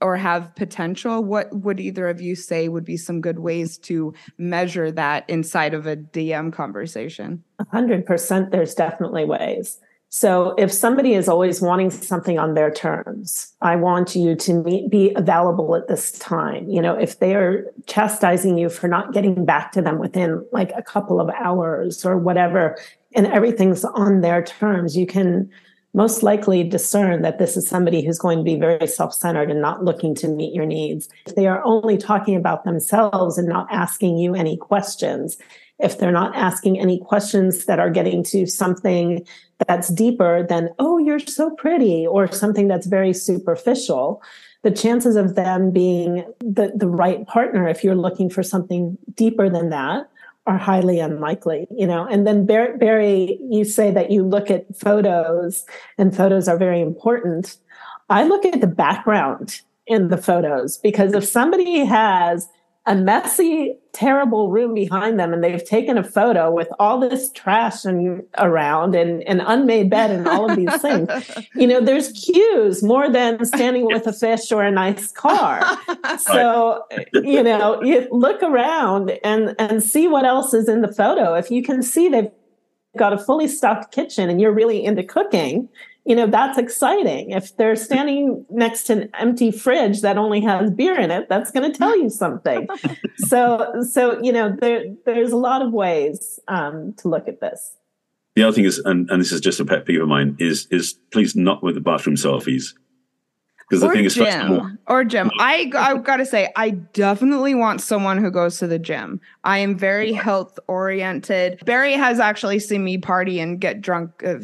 [0.00, 4.14] or have potential what would either of you say would be some good ways to
[4.38, 9.80] measure that inside of a dm conversation 100% there's definitely ways
[10.12, 14.90] so if somebody is always wanting something on their terms, I want you to meet,
[14.90, 16.68] be available at this time.
[16.68, 20.72] You know, if they are chastising you for not getting back to them within like
[20.76, 22.76] a couple of hours or whatever,
[23.14, 25.48] and everything's on their terms, you can
[25.92, 29.84] most likely discern that this is somebody who's going to be very self-centered and not
[29.84, 31.08] looking to meet your needs.
[31.26, 35.36] If they are only talking about themselves and not asking you any questions,
[35.80, 39.26] if they're not asking any questions that are getting to something
[39.66, 44.22] that's deeper than, oh, you're so pretty, or something that's very superficial,
[44.62, 49.48] the chances of them being the, the right partner, if you're looking for something deeper
[49.48, 50.08] than that,
[50.50, 52.06] are highly unlikely, you know.
[52.06, 55.64] And then Barry, you say that you look at photos
[55.96, 57.56] and photos are very important.
[58.08, 62.48] I look at the background in the photos because if somebody has
[62.86, 67.84] a messy, terrible room behind them, and they've taken a photo with all this trash
[67.84, 71.08] and around and an unmade bed and all of these things.
[71.54, 75.62] You know, there's cues more than standing with a fish or a nice car.
[76.18, 81.34] So, you know, you look around and and see what else is in the photo.
[81.34, 82.30] If you can see they've
[82.96, 85.68] got a fully stocked kitchen and you're really into cooking,
[86.04, 87.30] you know that's exciting.
[87.30, 91.50] If they're standing next to an empty fridge that only has beer in it that's
[91.50, 92.68] going to tell you something.
[93.16, 97.76] So so you know there there's a lot of ways um, to look at this.
[98.34, 100.66] The other thing is and, and this is just a pet peeve of mine is
[100.70, 102.74] is please not with the bathroom selfies.
[103.68, 104.78] Because the or thing is gym.
[104.88, 105.30] or gym.
[105.38, 109.76] I i gotta say i definitely want someone who goes to the gym i am
[109.76, 114.38] very health oriented barry has actually seen me party and get drunk uh,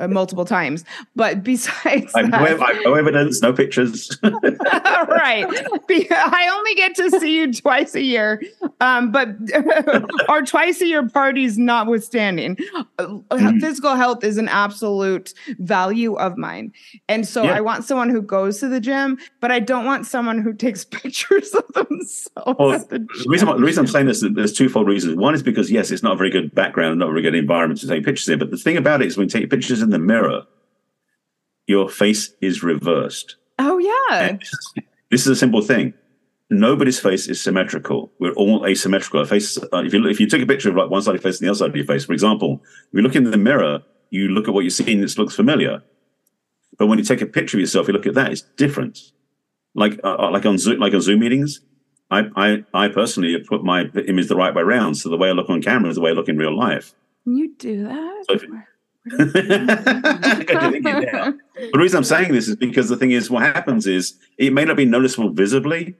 [0.00, 0.84] uh, multiple times.
[1.16, 4.16] But besides I have, no, that, I have no evidence, no pictures.
[4.22, 5.44] right.
[5.44, 8.40] I only get to see you twice a year,
[8.80, 9.28] um, but
[10.28, 12.56] our twice a year parties notwithstanding,
[12.98, 13.18] uh,
[13.60, 16.72] physical health is an absolute value of mine.
[17.08, 17.56] And so Yeah.
[17.56, 20.84] I want someone who goes to the gym, but I don't want someone who takes
[20.84, 22.56] pictures of themselves.
[22.58, 25.16] Well, the the reason, the reason I'm saying this, there's twofold reasons.
[25.16, 27.80] One is because, yes, it's not a very good background, not a very good environment
[27.80, 28.38] to take pictures in.
[28.38, 30.42] But the thing about it is when you take pictures in the mirror,
[31.66, 33.36] your face is reversed.
[33.58, 34.28] oh, yeah.
[34.28, 34.42] And
[35.10, 35.94] this is a simple thing.
[36.50, 38.10] Nobody's face is symmetrical.
[38.18, 39.20] We're all asymmetrical.
[39.20, 41.14] Our face, uh, if you look, if you took a picture of like one side
[41.14, 43.16] of your face and the other side of your face, for example, if you look
[43.16, 45.02] in the mirror, you look at what you're seeing.
[45.02, 45.82] This looks familiar,
[46.78, 48.32] but when you take a picture of yourself, you look at that.
[48.32, 48.98] It's different.
[49.74, 51.60] Like uh, uh, like on Zoom, like on Zoom meetings,
[52.10, 55.28] I I I personally have put my image the right way around, so the way
[55.28, 56.94] I look on camera is the way I look in real life.
[57.24, 58.24] Can you do that?
[58.28, 58.44] So if-
[59.10, 61.40] Good think it down.
[61.72, 64.64] The reason I'm saying this is because the thing is, what happens is it may
[64.64, 65.94] not be noticeable visibly,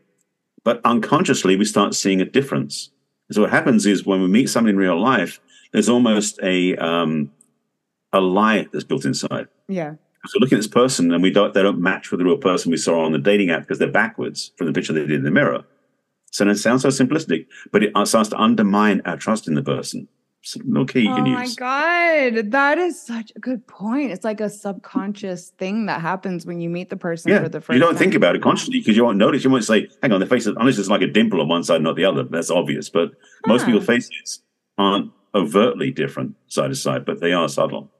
[0.64, 2.90] but unconsciously we start seeing a difference.
[3.30, 5.40] So what happens is when we meet someone in real life,
[5.72, 7.30] there's almost a um,
[8.12, 9.48] a lie that's built inside.
[9.68, 9.94] yeah.
[10.26, 12.70] So looking at this person and we don't they don't match with the real person
[12.70, 15.22] we saw on the dating app because they're backwards from the picture they did in
[15.22, 15.64] the mirror.
[16.30, 19.62] So it sounds so simplistic, but it uh, starts to undermine our trust in the
[19.62, 20.08] person.
[20.42, 21.34] It's a little key you Oh can use.
[21.34, 24.12] Oh my god, that is such a good point.
[24.12, 27.60] It's like a subconscious thing that happens when you meet the person Yeah, for the
[27.60, 27.74] first time.
[27.76, 27.98] you don't time.
[27.98, 29.42] think about it consciously because you won't notice.
[29.42, 31.64] You won't say, "Hang on, the face is unless there's like a dimple on one
[31.64, 32.88] side, not the other." That's obvious.
[32.88, 33.12] But
[33.46, 33.66] most Huh.
[33.66, 34.42] people's faces
[34.76, 37.90] aren't overtly different side to side, but they are subtle.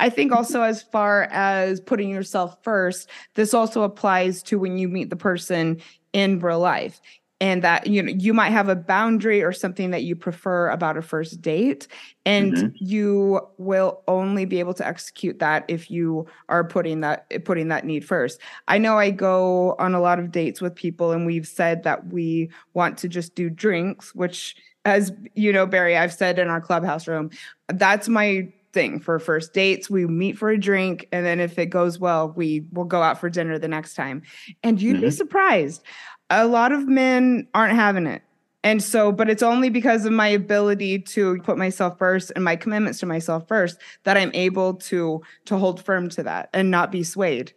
[0.00, 4.88] I think also as far as putting yourself first, this also applies to when you
[4.88, 5.80] meet the person
[6.12, 7.00] in real life.
[7.40, 10.96] And that you know you might have a boundary or something that you prefer about
[10.96, 11.86] a first date,
[12.26, 12.72] and Mhm.
[12.80, 17.84] you will only be able to execute that if you are putting that putting that
[17.84, 18.40] need first.
[18.66, 22.08] I know I go on a lot of dates with people, and we've said that
[22.08, 26.60] we want to just do drinks, which, as you know, Barry, I've said in our
[26.60, 27.30] clubhouse room,
[27.68, 29.88] that's my thing for first dates.
[29.88, 33.20] We meet for a drink, and then if it goes well, we will go out
[33.20, 34.22] for dinner the next time.
[34.64, 35.12] And you'd be Mhm.
[35.12, 35.82] surprised.
[36.30, 38.22] A lot of men aren't having it.
[38.64, 42.56] And so, but it's only because of my ability to put myself first and my
[42.56, 46.90] commitments to myself first that I'm able to to hold firm to that and not
[46.90, 47.52] be swayed.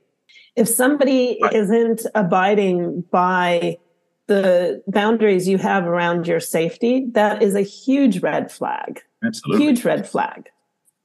[0.55, 1.53] If somebody Right.
[1.53, 3.77] isn't abiding by
[4.27, 9.01] the boundaries you have around your safety, that is a huge red flag.
[9.23, 9.65] Absolutely.
[9.65, 10.49] Huge red flag.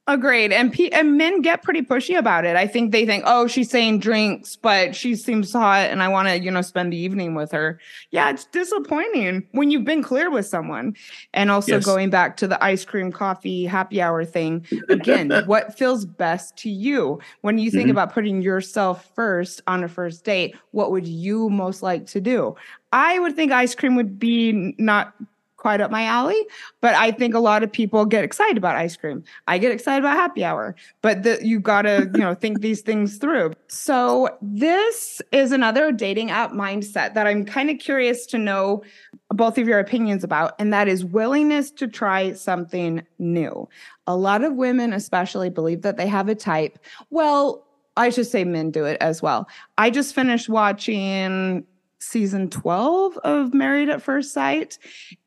[0.09, 0.53] Agreed.
[0.53, 2.55] And pe- and men get pretty pushy about it.
[2.55, 6.29] I think they think, "Oh, she's saying drinks, but she seems hot and I want
[6.29, 7.77] to, you know, spend the evening with her."
[8.11, 10.95] Yeah, it's disappointing when you've been clear with someone.
[11.33, 11.85] And also Yes.
[11.85, 16.69] going back to the ice cream coffee happy hour thing, again, what feels best to
[16.69, 17.19] you?
[17.41, 17.91] When you think Mhm.
[17.91, 22.55] about putting yourself first on a first date, what would you most like to do?
[22.93, 25.13] I would think ice cream would be not
[25.57, 26.45] quite up my alley,
[26.81, 29.23] but I think a lot of people get excited about ice cream.
[29.47, 33.17] I get excited about happy hour, but the, you gotta, you know, think these things
[33.17, 33.53] through.
[33.67, 38.83] So this is another dating app mindset that I'm kind of curious to know
[39.31, 43.67] both of your opinions about, and that is willingness to try something new.
[44.05, 46.79] A lot of women, especially, believe that they have a type.
[47.09, 47.65] Well,
[47.97, 49.49] I should say men do it as well.
[49.77, 51.65] I just finished watching
[51.99, 54.77] season 12 of Married at First Sight,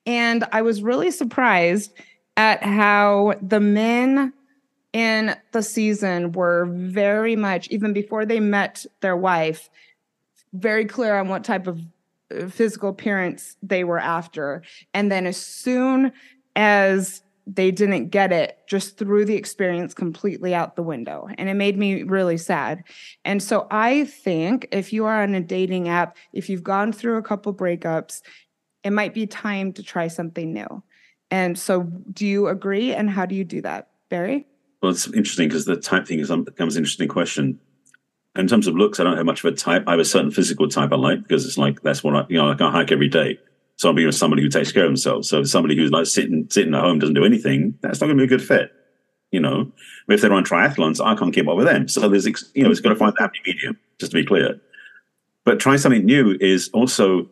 [0.07, 1.93] and I was really surprised
[2.37, 4.33] at how the men
[4.93, 9.71] in the season were very much, even before they met their wife,
[10.53, 11.81] very clear on what type of
[12.35, 14.63] uh, physical appearance they were after.
[14.95, 16.13] And then as soon
[16.57, 21.29] as they didn't get it, just threw the experience completely out the window.
[21.39, 22.85] And it made me really sad.
[23.25, 27.17] And so I think if you are on a dating app, if you've gone through
[27.19, 28.23] a couple breakups,
[28.85, 30.83] it might be time to try something new.
[31.31, 31.83] And so,
[32.13, 32.93] do you agree?
[32.93, 34.47] And how do you do that, Barry?
[34.83, 37.61] Well, it's interesting because the type thing is, becomes an interesting question.
[38.37, 39.85] In terms of looks, I don't have much of a type.
[39.87, 42.39] I have a certain physical type I like because it's like that's what I, you
[42.39, 43.39] know, like I hike every day.
[43.81, 45.27] So I'll be with somebody who takes care of themselves.
[45.27, 48.21] So somebody who's like sitting sitting at home doesn't do anything, that's not going to
[48.21, 48.73] be a good fit.
[49.31, 49.73] You know,
[50.07, 51.89] but if they're on triathlons, I can't keep up with them.
[51.89, 53.79] So there's, you know, it's got to find the happy medium.
[53.99, 54.61] Just to be clear,
[55.47, 57.27] but trying something new is also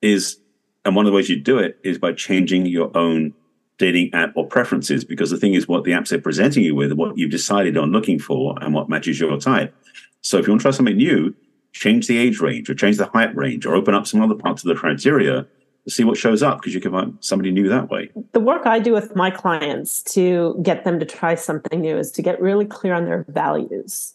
[0.00, 0.38] is,
[0.86, 3.34] and one of the ways you do it is by changing your own
[3.76, 6.92] dating app or preferences because the thing is what the apps are presenting you with
[6.92, 9.74] what you've decided on looking for and what matches your type
[10.22, 11.34] so if you want to try something new
[11.72, 14.64] change the age range or change the height range or open up some other parts
[14.64, 15.46] of the criteria
[15.88, 18.10] see what shows up because you can find somebody new that way.
[18.32, 22.10] The work I do with my clients to get them to try something new is
[22.12, 24.14] to get really clear on their values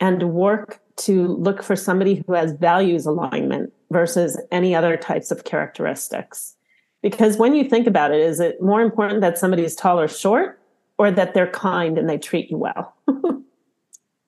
[0.00, 5.44] and work to look for somebody who has values alignment versus any other types of
[5.44, 6.56] characteristics.
[7.02, 10.08] Because when you think about it, is it more important that somebody is tall or
[10.08, 10.60] short
[10.98, 12.94] or that they're kind and they treat you well?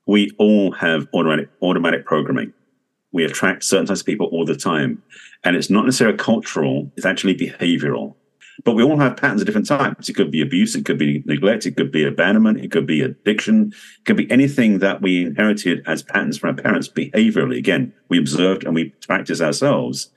[0.07, 2.53] we all have automatic automatic programming.
[3.13, 5.03] We attract certain types of people all the time.
[5.45, 8.15] And it's not necessarily cultural, it's actually behavioral.
[8.65, 10.09] But we all have patterns of different types.
[10.09, 13.01] It could be abuse, it could be neglect, it could be abandonment, it could be
[13.01, 17.57] addiction, it could be anything that we inherited as patterns from our parents behaviorally.
[17.57, 20.11] Again, we observed and we practice ourselves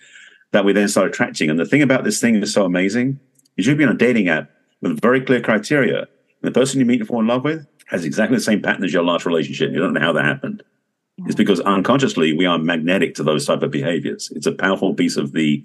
[0.51, 1.49] that we then start attracting.
[1.49, 3.19] And the thing about this thing is so amazing
[3.57, 4.49] is you'll be on a dating app
[4.81, 5.99] with very clear criteria.
[5.99, 6.07] And
[6.41, 8.93] the person you meet and fall in love with has exactly the same pattern as
[8.93, 9.71] your last relationship.
[9.71, 10.63] You don't know how that happened.
[11.19, 14.31] It's because unconsciously we are magnetic to those type of behaviors.
[14.35, 15.63] It's a powerful piece of the,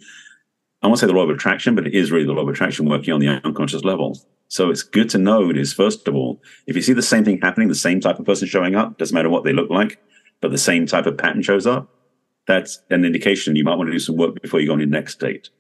[0.83, 2.89] I won't say the law of attraction, but it is really the law of attraction
[2.89, 4.19] working on the unconscious level.
[4.49, 7.41] So it's good to know is first of all, if you see the same thing
[7.41, 9.99] happening, the same type of person showing up, doesn't matter what they look like,
[10.41, 11.89] but the same type of pattern shows up,
[12.47, 14.89] that's an indication you might want to do some work before you go on your
[14.89, 15.51] next date.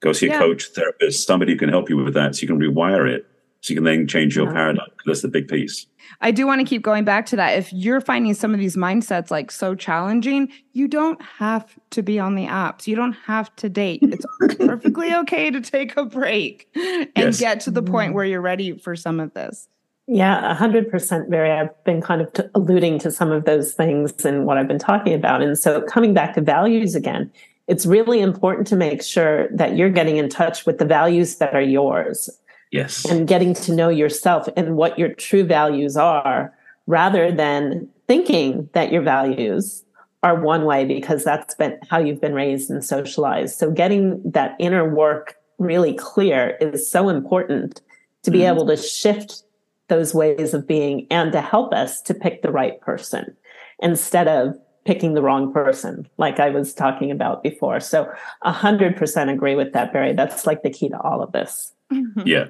[0.00, 0.38] Go see a yeah.
[0.38, 3.26] coach, therapist, somebody who can help you with that so you can rewire it
[3.60, 4.54] so you can then change your uh-huh.
[4.54, 4.88] paradigm.
[5.06, 5.86] That's the big piece.
[6.20, 7.58] I do want to keep going back to that.
[7.58, 12.18] If you're finding some of these mindsets like so challenging, you don't have to be
[12.18, 12.86] on the apps.
[12.86, 14.00] You don't have to date.
[14.02, 14.26] It's
[14.58, 17.40] perfectly okay to take a break and yes.
[17.40, 18.16] get to the point mm-hmm.
[18.16, 19.68] where you're ready for some of this.
[20.08, 21.50] Yeah, 100% Barry.
[21.50, 24.78] I've been kind of t- alluding to some of those things and what I've been
[24.78, 25.42] talking about.
[25.42, 27.32] And so coming back to values again,
[27.66, 31.54] it's really important to make sure that you're getting in touch with the values that
[31.54, 32.30] are yours
[32.72, 33.04] Yes.
[33.04, 36.52] And getting to know yourself and what your true values are
[36.86, 39.84] rather than thinking that your values
[40.22, 43.56] are one way because that's been how you've been raised and socialized.
[43.56, 47.80] So getting that inner work really clear is so important
[48.22, 49.44] to be mm able to shift
[49.88, 53.36] those ways of being and to help us to pick the right person
[53.80, 57.78] instead of picking the wrong person, like I was talking about before.
[57.80, 58.10] So
[58.42, 60.12] a hundred percent agree with that, Barry.
[60.12, 61.72] That's like the key to all of this.
[61.92, 62.22] Mm-hmm.
[62.26, 62.46] Yeah.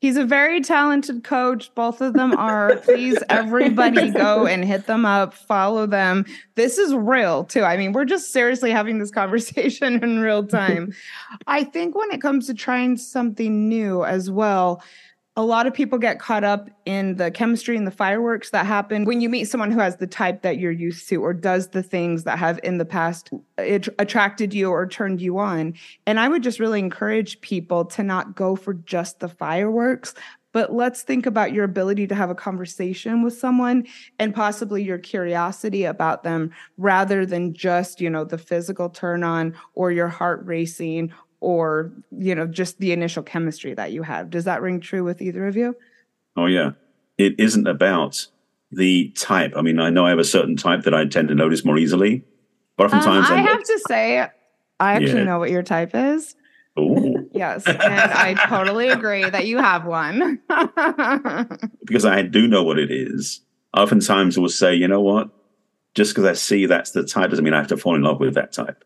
[0.00, 1.74] He's a very talented coach.
[1.74, 2.76] Both of them are.
[2.76, 6.24] Please, everybody go and hit them up, follow them.
[6.54, 7.62] This is real too.
[7.62, 10.94] I mean, we're just seriously having this conversation in real time.
[11.48, 14.82] I think when it comes to trying something new as well,
[15.38, 19.04] a lot of people get caught up in the chemistry and the fireworks that happen
[19.04, 21.82] when you meet someone who has the type that you're used to or does the
[21.82, 25.74] things that have in the past attracted you or turned you on.
[26.06, 30.12] And I would just really encourage people to not go for just the fireworks,
[30.50, 33.86] but let's think about your ability to have a conversation with someone
[34.18, 39.54] and possibly your curiosity about them rather than just you know the physical turn on
[39.74, 44.30] or your heart racing or you know just the initial chemistry that you have.
[44.30, 45.76] Does that ring true with either of you?
[46.36, 46.72] Oh yeah.
[47.16, 48.26] It isn't about
[48.70, 49.52] the type.
[49.56, 51.78] I mean i know i have a certain type that i tend to notice more
[51.78, 52.24] easily
[52.76, 54.20] but oftentimes um, i have to say
[54.80, 55.24] i actually yeah.
[55.24, 56.34] know what your type is.
[56.78, 57.28] Ooh.
[57.32, 60.40] yes and i totally agree that you have one.
[61.84, 63.40] Because i do know what it is.
[63.76, 65.30] Oftentimes will say you know what?
[65.94, 68.20] Just because i see that's the type doesn't mean i have to fall in love
[68.20, 68.84] with that type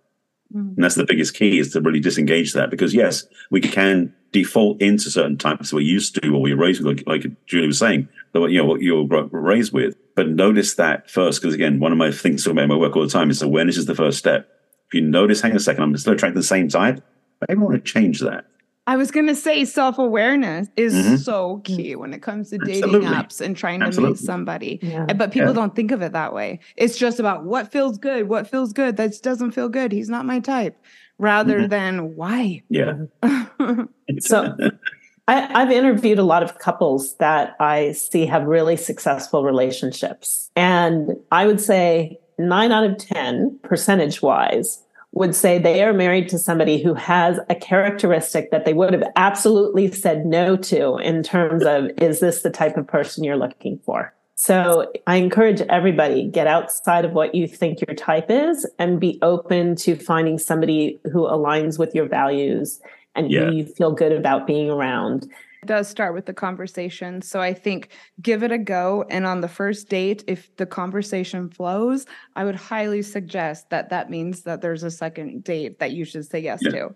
[0.55, 0.75] Mm.
[0.75, 4.81] And that's the biggest key is to really disengage that because yes, we can default
[4.81, 8.09] into certain types we're used to or we're raised with, like, like Julie was saying,
[8.35, 9.95] you know, what you're raised with.
[10.15, 13.09] But notice that first, because again, one of my things about my work all the
[13.09, 14.49] time is awareness is the first step.
[14.89, 17.03] If you notice, hang on a second, I'm still attracting the same type,
[17.49, 18.47] I want to change that.
[18.87, 21.17] I was going to say self awareness is mm-hmm.
[21.17, 23.09] so key when it comes to dating Absolutely.
[23.09, 24.15] apps and trying to Absolutely.
[24.15, 24.79] meet somebody.
[24.83, 25.13] Yeah.
[25.13, 25.55] But people yeah.
[25.55, 26.59] don't think of it that way.
[26.77, 28.97] It's just about what feels good, what feels good.
[28.97, 29.93] That doesn't feel good.
[29.93, 30.77] He's not my type,
[31.19, 31.69] rather mm-hmm.
[31.69, 32.63] than why.
[32.69, 32.95] Yeah.
[34.19, 34.57] so
[35.29, 40.51] I, I've interviewed a lot of couples that I see have really successful relationships.
[40.57, 44.82] And I would say nine out of 10, percentage wise,
[45.13, 49.05] would say they are married to somebody who has a characteristic that they would have
[49.17, 53.79] absolutely said no to in terms of is this the type of person you're looking
[53.85, 59.01] for so i encourage everybody get outside of what you think your type is and
[59.01, 62.81] be open to finding somebody who aligns with your values
[63.15, 63.41] and yeah.
[63.41, 65.31] who you feel good about being around
[65.65, 67.23] does start with the conversation.
[67.23, 67.91] So I think
[68.21, 69.05] give it a go.
[69.09, 72.07] And on the first date, if the conversation flows,
[72.37, 76.27] I would highly suggest that that means that there's a second date that you should
[76.27, 76.71] say yes yeah.
[76.71, 76.95] to.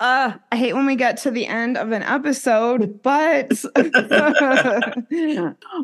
[0.00, 3.50] Uh, I hate when we get to the end of an episode, but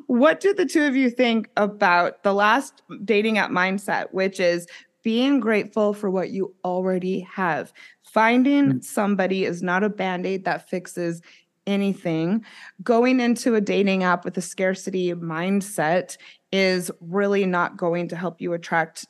[0.06, 4.68] what do the two of you think about the last dating app mindset, which is
[5.02, 7.72] being grateful for what you already have?
[8.04, 11.20] Finding somebody is not a band aid that fixes
[11.66, 12.44] anything.
[12.82, 16.16] Going into a dating app with a scarcity mindset
[16.52, 19.06] is really not going to help you attract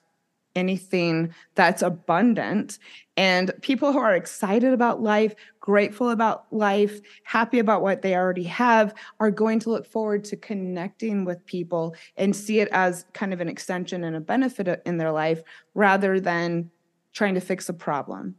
[0.57, 2.79] anything that's abundant.
[3.17, 8.45] And people who are excited about life, grateful about life, happy about what they already
[8.45, 13.33] have, are going to look forward to connecting with people and see it as kind
[13.33, 15.43] of an extension and a benefit in their life
[15.75, 16.71] rather than
[17.13, 18.35] trying to fix a problem.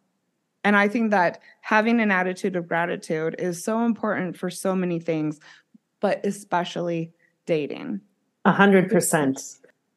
[0.66, 5.00] And I think that having an attitude of gratitude is so important for so many
[5.00, 5.40] things,
[6.02, 7.14] but especially
[7.46, 8.02] dating.
[8.46, 9.40] A hundred percent.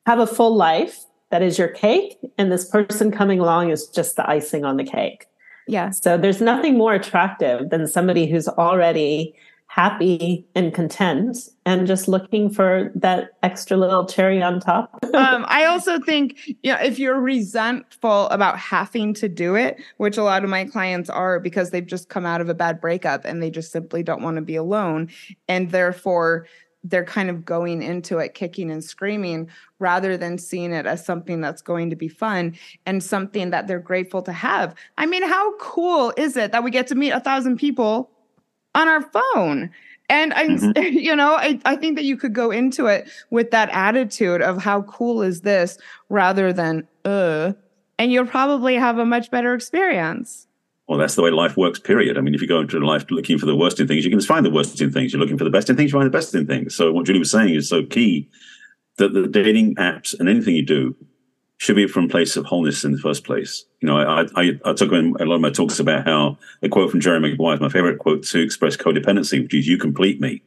[0.05, 4.17] Have a full life that is your cake, and this person coming along is just
[4.17, 5.27] the icing on the cake.
[5.67, 5.91] Yeah.
[5.91, 9.35] So there's nothing more attractive than somebody who's already
[9.69, 14.99] happy and content and just looking for that extra little cherry on top.
[15.15, 20.17] um, I also think, you know, if you're resentful about having to do it, which
[20.17, 23.25] a lot of my clients are because they've just come out of a bad breakup
[23.25, 25.11] and they just simply don't want to be alone.
[25.49, 26.47] And therefore,
[26.83, 31.41] they're kind of going into it kicking and screaming rather than seeing it as something
[31.41, 32.57] that's going to be fun
[32.87, 34.75] and something that they're grateful to have.
[34.97, 38.11] I mean, how cool is it that we get to meet a thousand people
[38.75, 39.71] on our phone?
[40.11, 40.83] And I, mm-hmm.
[40.99, 44.63] you know, I, I think that you could go into it with that attitude of
[44.63, 47.53] how cool is this rather than, uh,
[47.99, 50.49] and you'll probably have a much better experience
[50.89, 52.17] well, that's the way life works, period.
[52.17, 54.21] I mean, if you go into life looking for the worst in things, you can
[54.23, 55.13] find the worst in things.
[55.13, 56.75] You're looking for the best in things, you find the best in things.
[56.75, 58.27] So what Julie was saying is so key
[58.97, 60.97] that the dating apps and anything you do
[61.59, 63.65] should be from a place of wholeness in the first place.
[63.81, 66.69] You know, I, I, I talk in a lot of my talks about how a
[66.69, 70.21] quote from Jerry Maguire is my favorite quote to express codependency, which is you complete
[70.21, 70.43] me.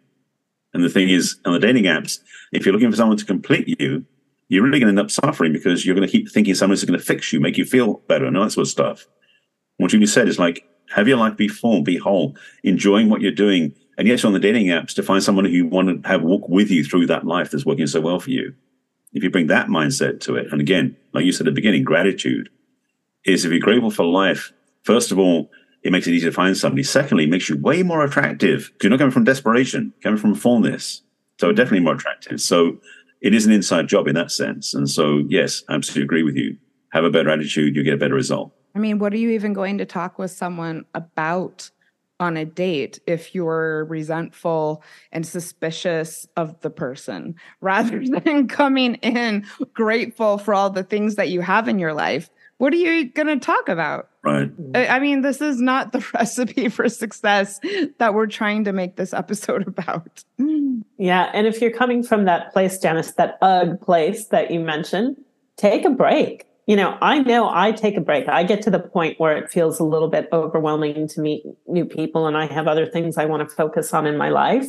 [0.74, 2.20] And the thing is, on the dating apps,
[2.54, 4.06] if you're looking for someone to complete you,
[4.48, 6.98] you're really going to end up suffering because you're going to keep thinking someone's going
[6.98, 9.08] to fix you, make you feel better, and all that sort of stuff
[9.82, 13.32] what Julie said is like, have your life be full, be whole, enjoying what you're
[13.32, 13.74] doing.
[13.98, 16.48] And yes, on the dating apps, to find someone who you want to have walk
[16.48, 18.54] with you through that life that's working so well for you.
[19.14, 21.84] If you bring that mindset to it, and again, like you said at the beginning,
[21.84, 22.50] gratitude
[23.26, 24.52] is if you're grateful for life,
[24.84, 25.50] first of all,
[25.84, 26.84] it makes it easier to find somebody.
[26.84, 31.02] Secondly, it makes you way more attractive you're not coming from desperation, coming from fullness.
[31.40, 32.40] So definitely more attractive.
[32.40, 32.78] So
[33.22, 34.74] it is an inside job in that sense.
[34.74, 36.58] And so, yes, I absolutely agree with you.
[36.92, 38.54] Have a better attitude, you get a better result.
[38.76, 41.70] I mean, what are you even going to talk with someone about
[42.22, 49.46] on a date if you're resentful and suspicious of the person rather than coming in
[49.74, 52.30] grateful for all the things that you have in your life?
[52.60, 54.10] What are you going to talk about?
[54.24, 54.52] Right.
[54.76, 57.60] I mean, this is not the recipe for success
[57.98, 60.24] that we're trying to make this episode about.
[61.00, 61.32] Yeah.
[61.34, 65.18] And if you're coming from that place, Janice, that UGG place that you mentioned,
[65.58, 68.28] take a break you know, I know I take a break.
[68.28, 71.86] I get to the point where it feels a little bit overwhelming to meet new
[71.86, 74.68] people and I have other things I want to focus on in my life.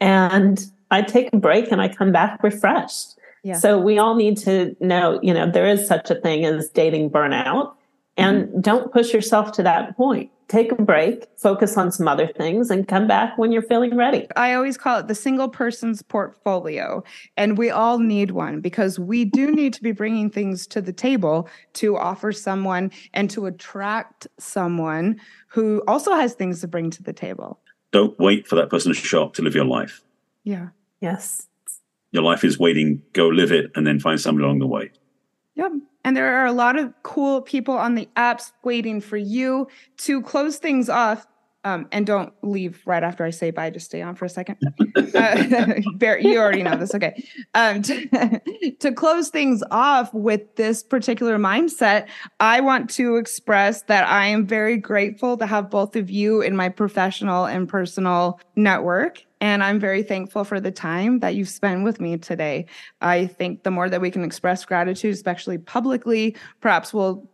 [0.00, 3.18] And I take a break and I come back refreshed.
[3.42, 3.58] Yeah.
[3.58, 7.10] So we all need to know, you know, there is such a thing as dating
[7.10, 7.74] burnout
[8.16, 8.60] and mm-hmm.
[8.60, 12.86] don't push yourself to that point take a break, focus on some other things, and
[12.86, 14.26] come back when you're feeling ready.
[14.36, 17.02] I always call it the single person's portfolio.
[17.36, 20.92] And we all need one because we do need to be bringing things to the
[20.92, 27.02] table to offer someone and to attract someone who also has things to bring to
[27.02, 27.60] the table.
[27.90, 30.02] Don't wait for that person to show up to live your life.
[30.42, 30.68] Yeah.
[31.00, 31.46] Yes.
[32.10, 33.02] Your life is waiting.
[33.12, 34.90] Go live it and then find someone along the way.
[35.54, 35.72] Yep.
[36.04, 40.22] And there are a lot of cool people on the apps waiting for you to
[40.22, 41.26] close things off.
[41.66, 43.70] Um, and don't leave right after I say bye.
[43.70, 44.58] Just stay on for a second.
[45.14, 45.74] Uh,
[46.20, 46.92] you already know this.
[46.92, 47.24] Okay.
[47.54, 48.40] Um, to,
[48.80, 52.08] to close things off with this particular mindset,
[52.40, 56.56] I want to express that I am very grateful to have both of you in
[56.56, 59.24] my professional and personal network.
[59.44, 62.64] And I'm very thankful for the time that you've spent with me today.
[63.02, 67.28] I think the more that we can express gratitude, especially publicly, perhaps we'll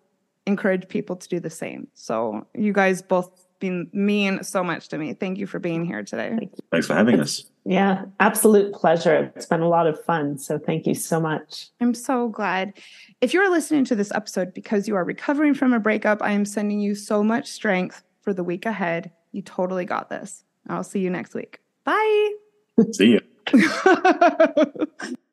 [0.44, 1.86] encourage people to do the same.
[1.94, 5.14] So you guys both been mean so much to me.
[5.14, 6.50] Thank you for being here today.
[6.72, 7.44] Thanks for having us.
[7.64, 9.32] Yeah, absolute pleasure.
[9.36, 10.36] It's been a lot of fun.
[10.36, 11.68] So thank you so much.
[11.80, 12.72] I'm so glad.
[13.20, 16.44] If you're listening to this episode because you are recovering from a breakup, I am
[16.44, 19.12] sending you so much strength for the week ahead.
[19.30, 20.42] You totally got this.
[20.68, 21.60] I'll see you next week.
[21.90, 22.30] Bye.
[22.92, 23.20] See you.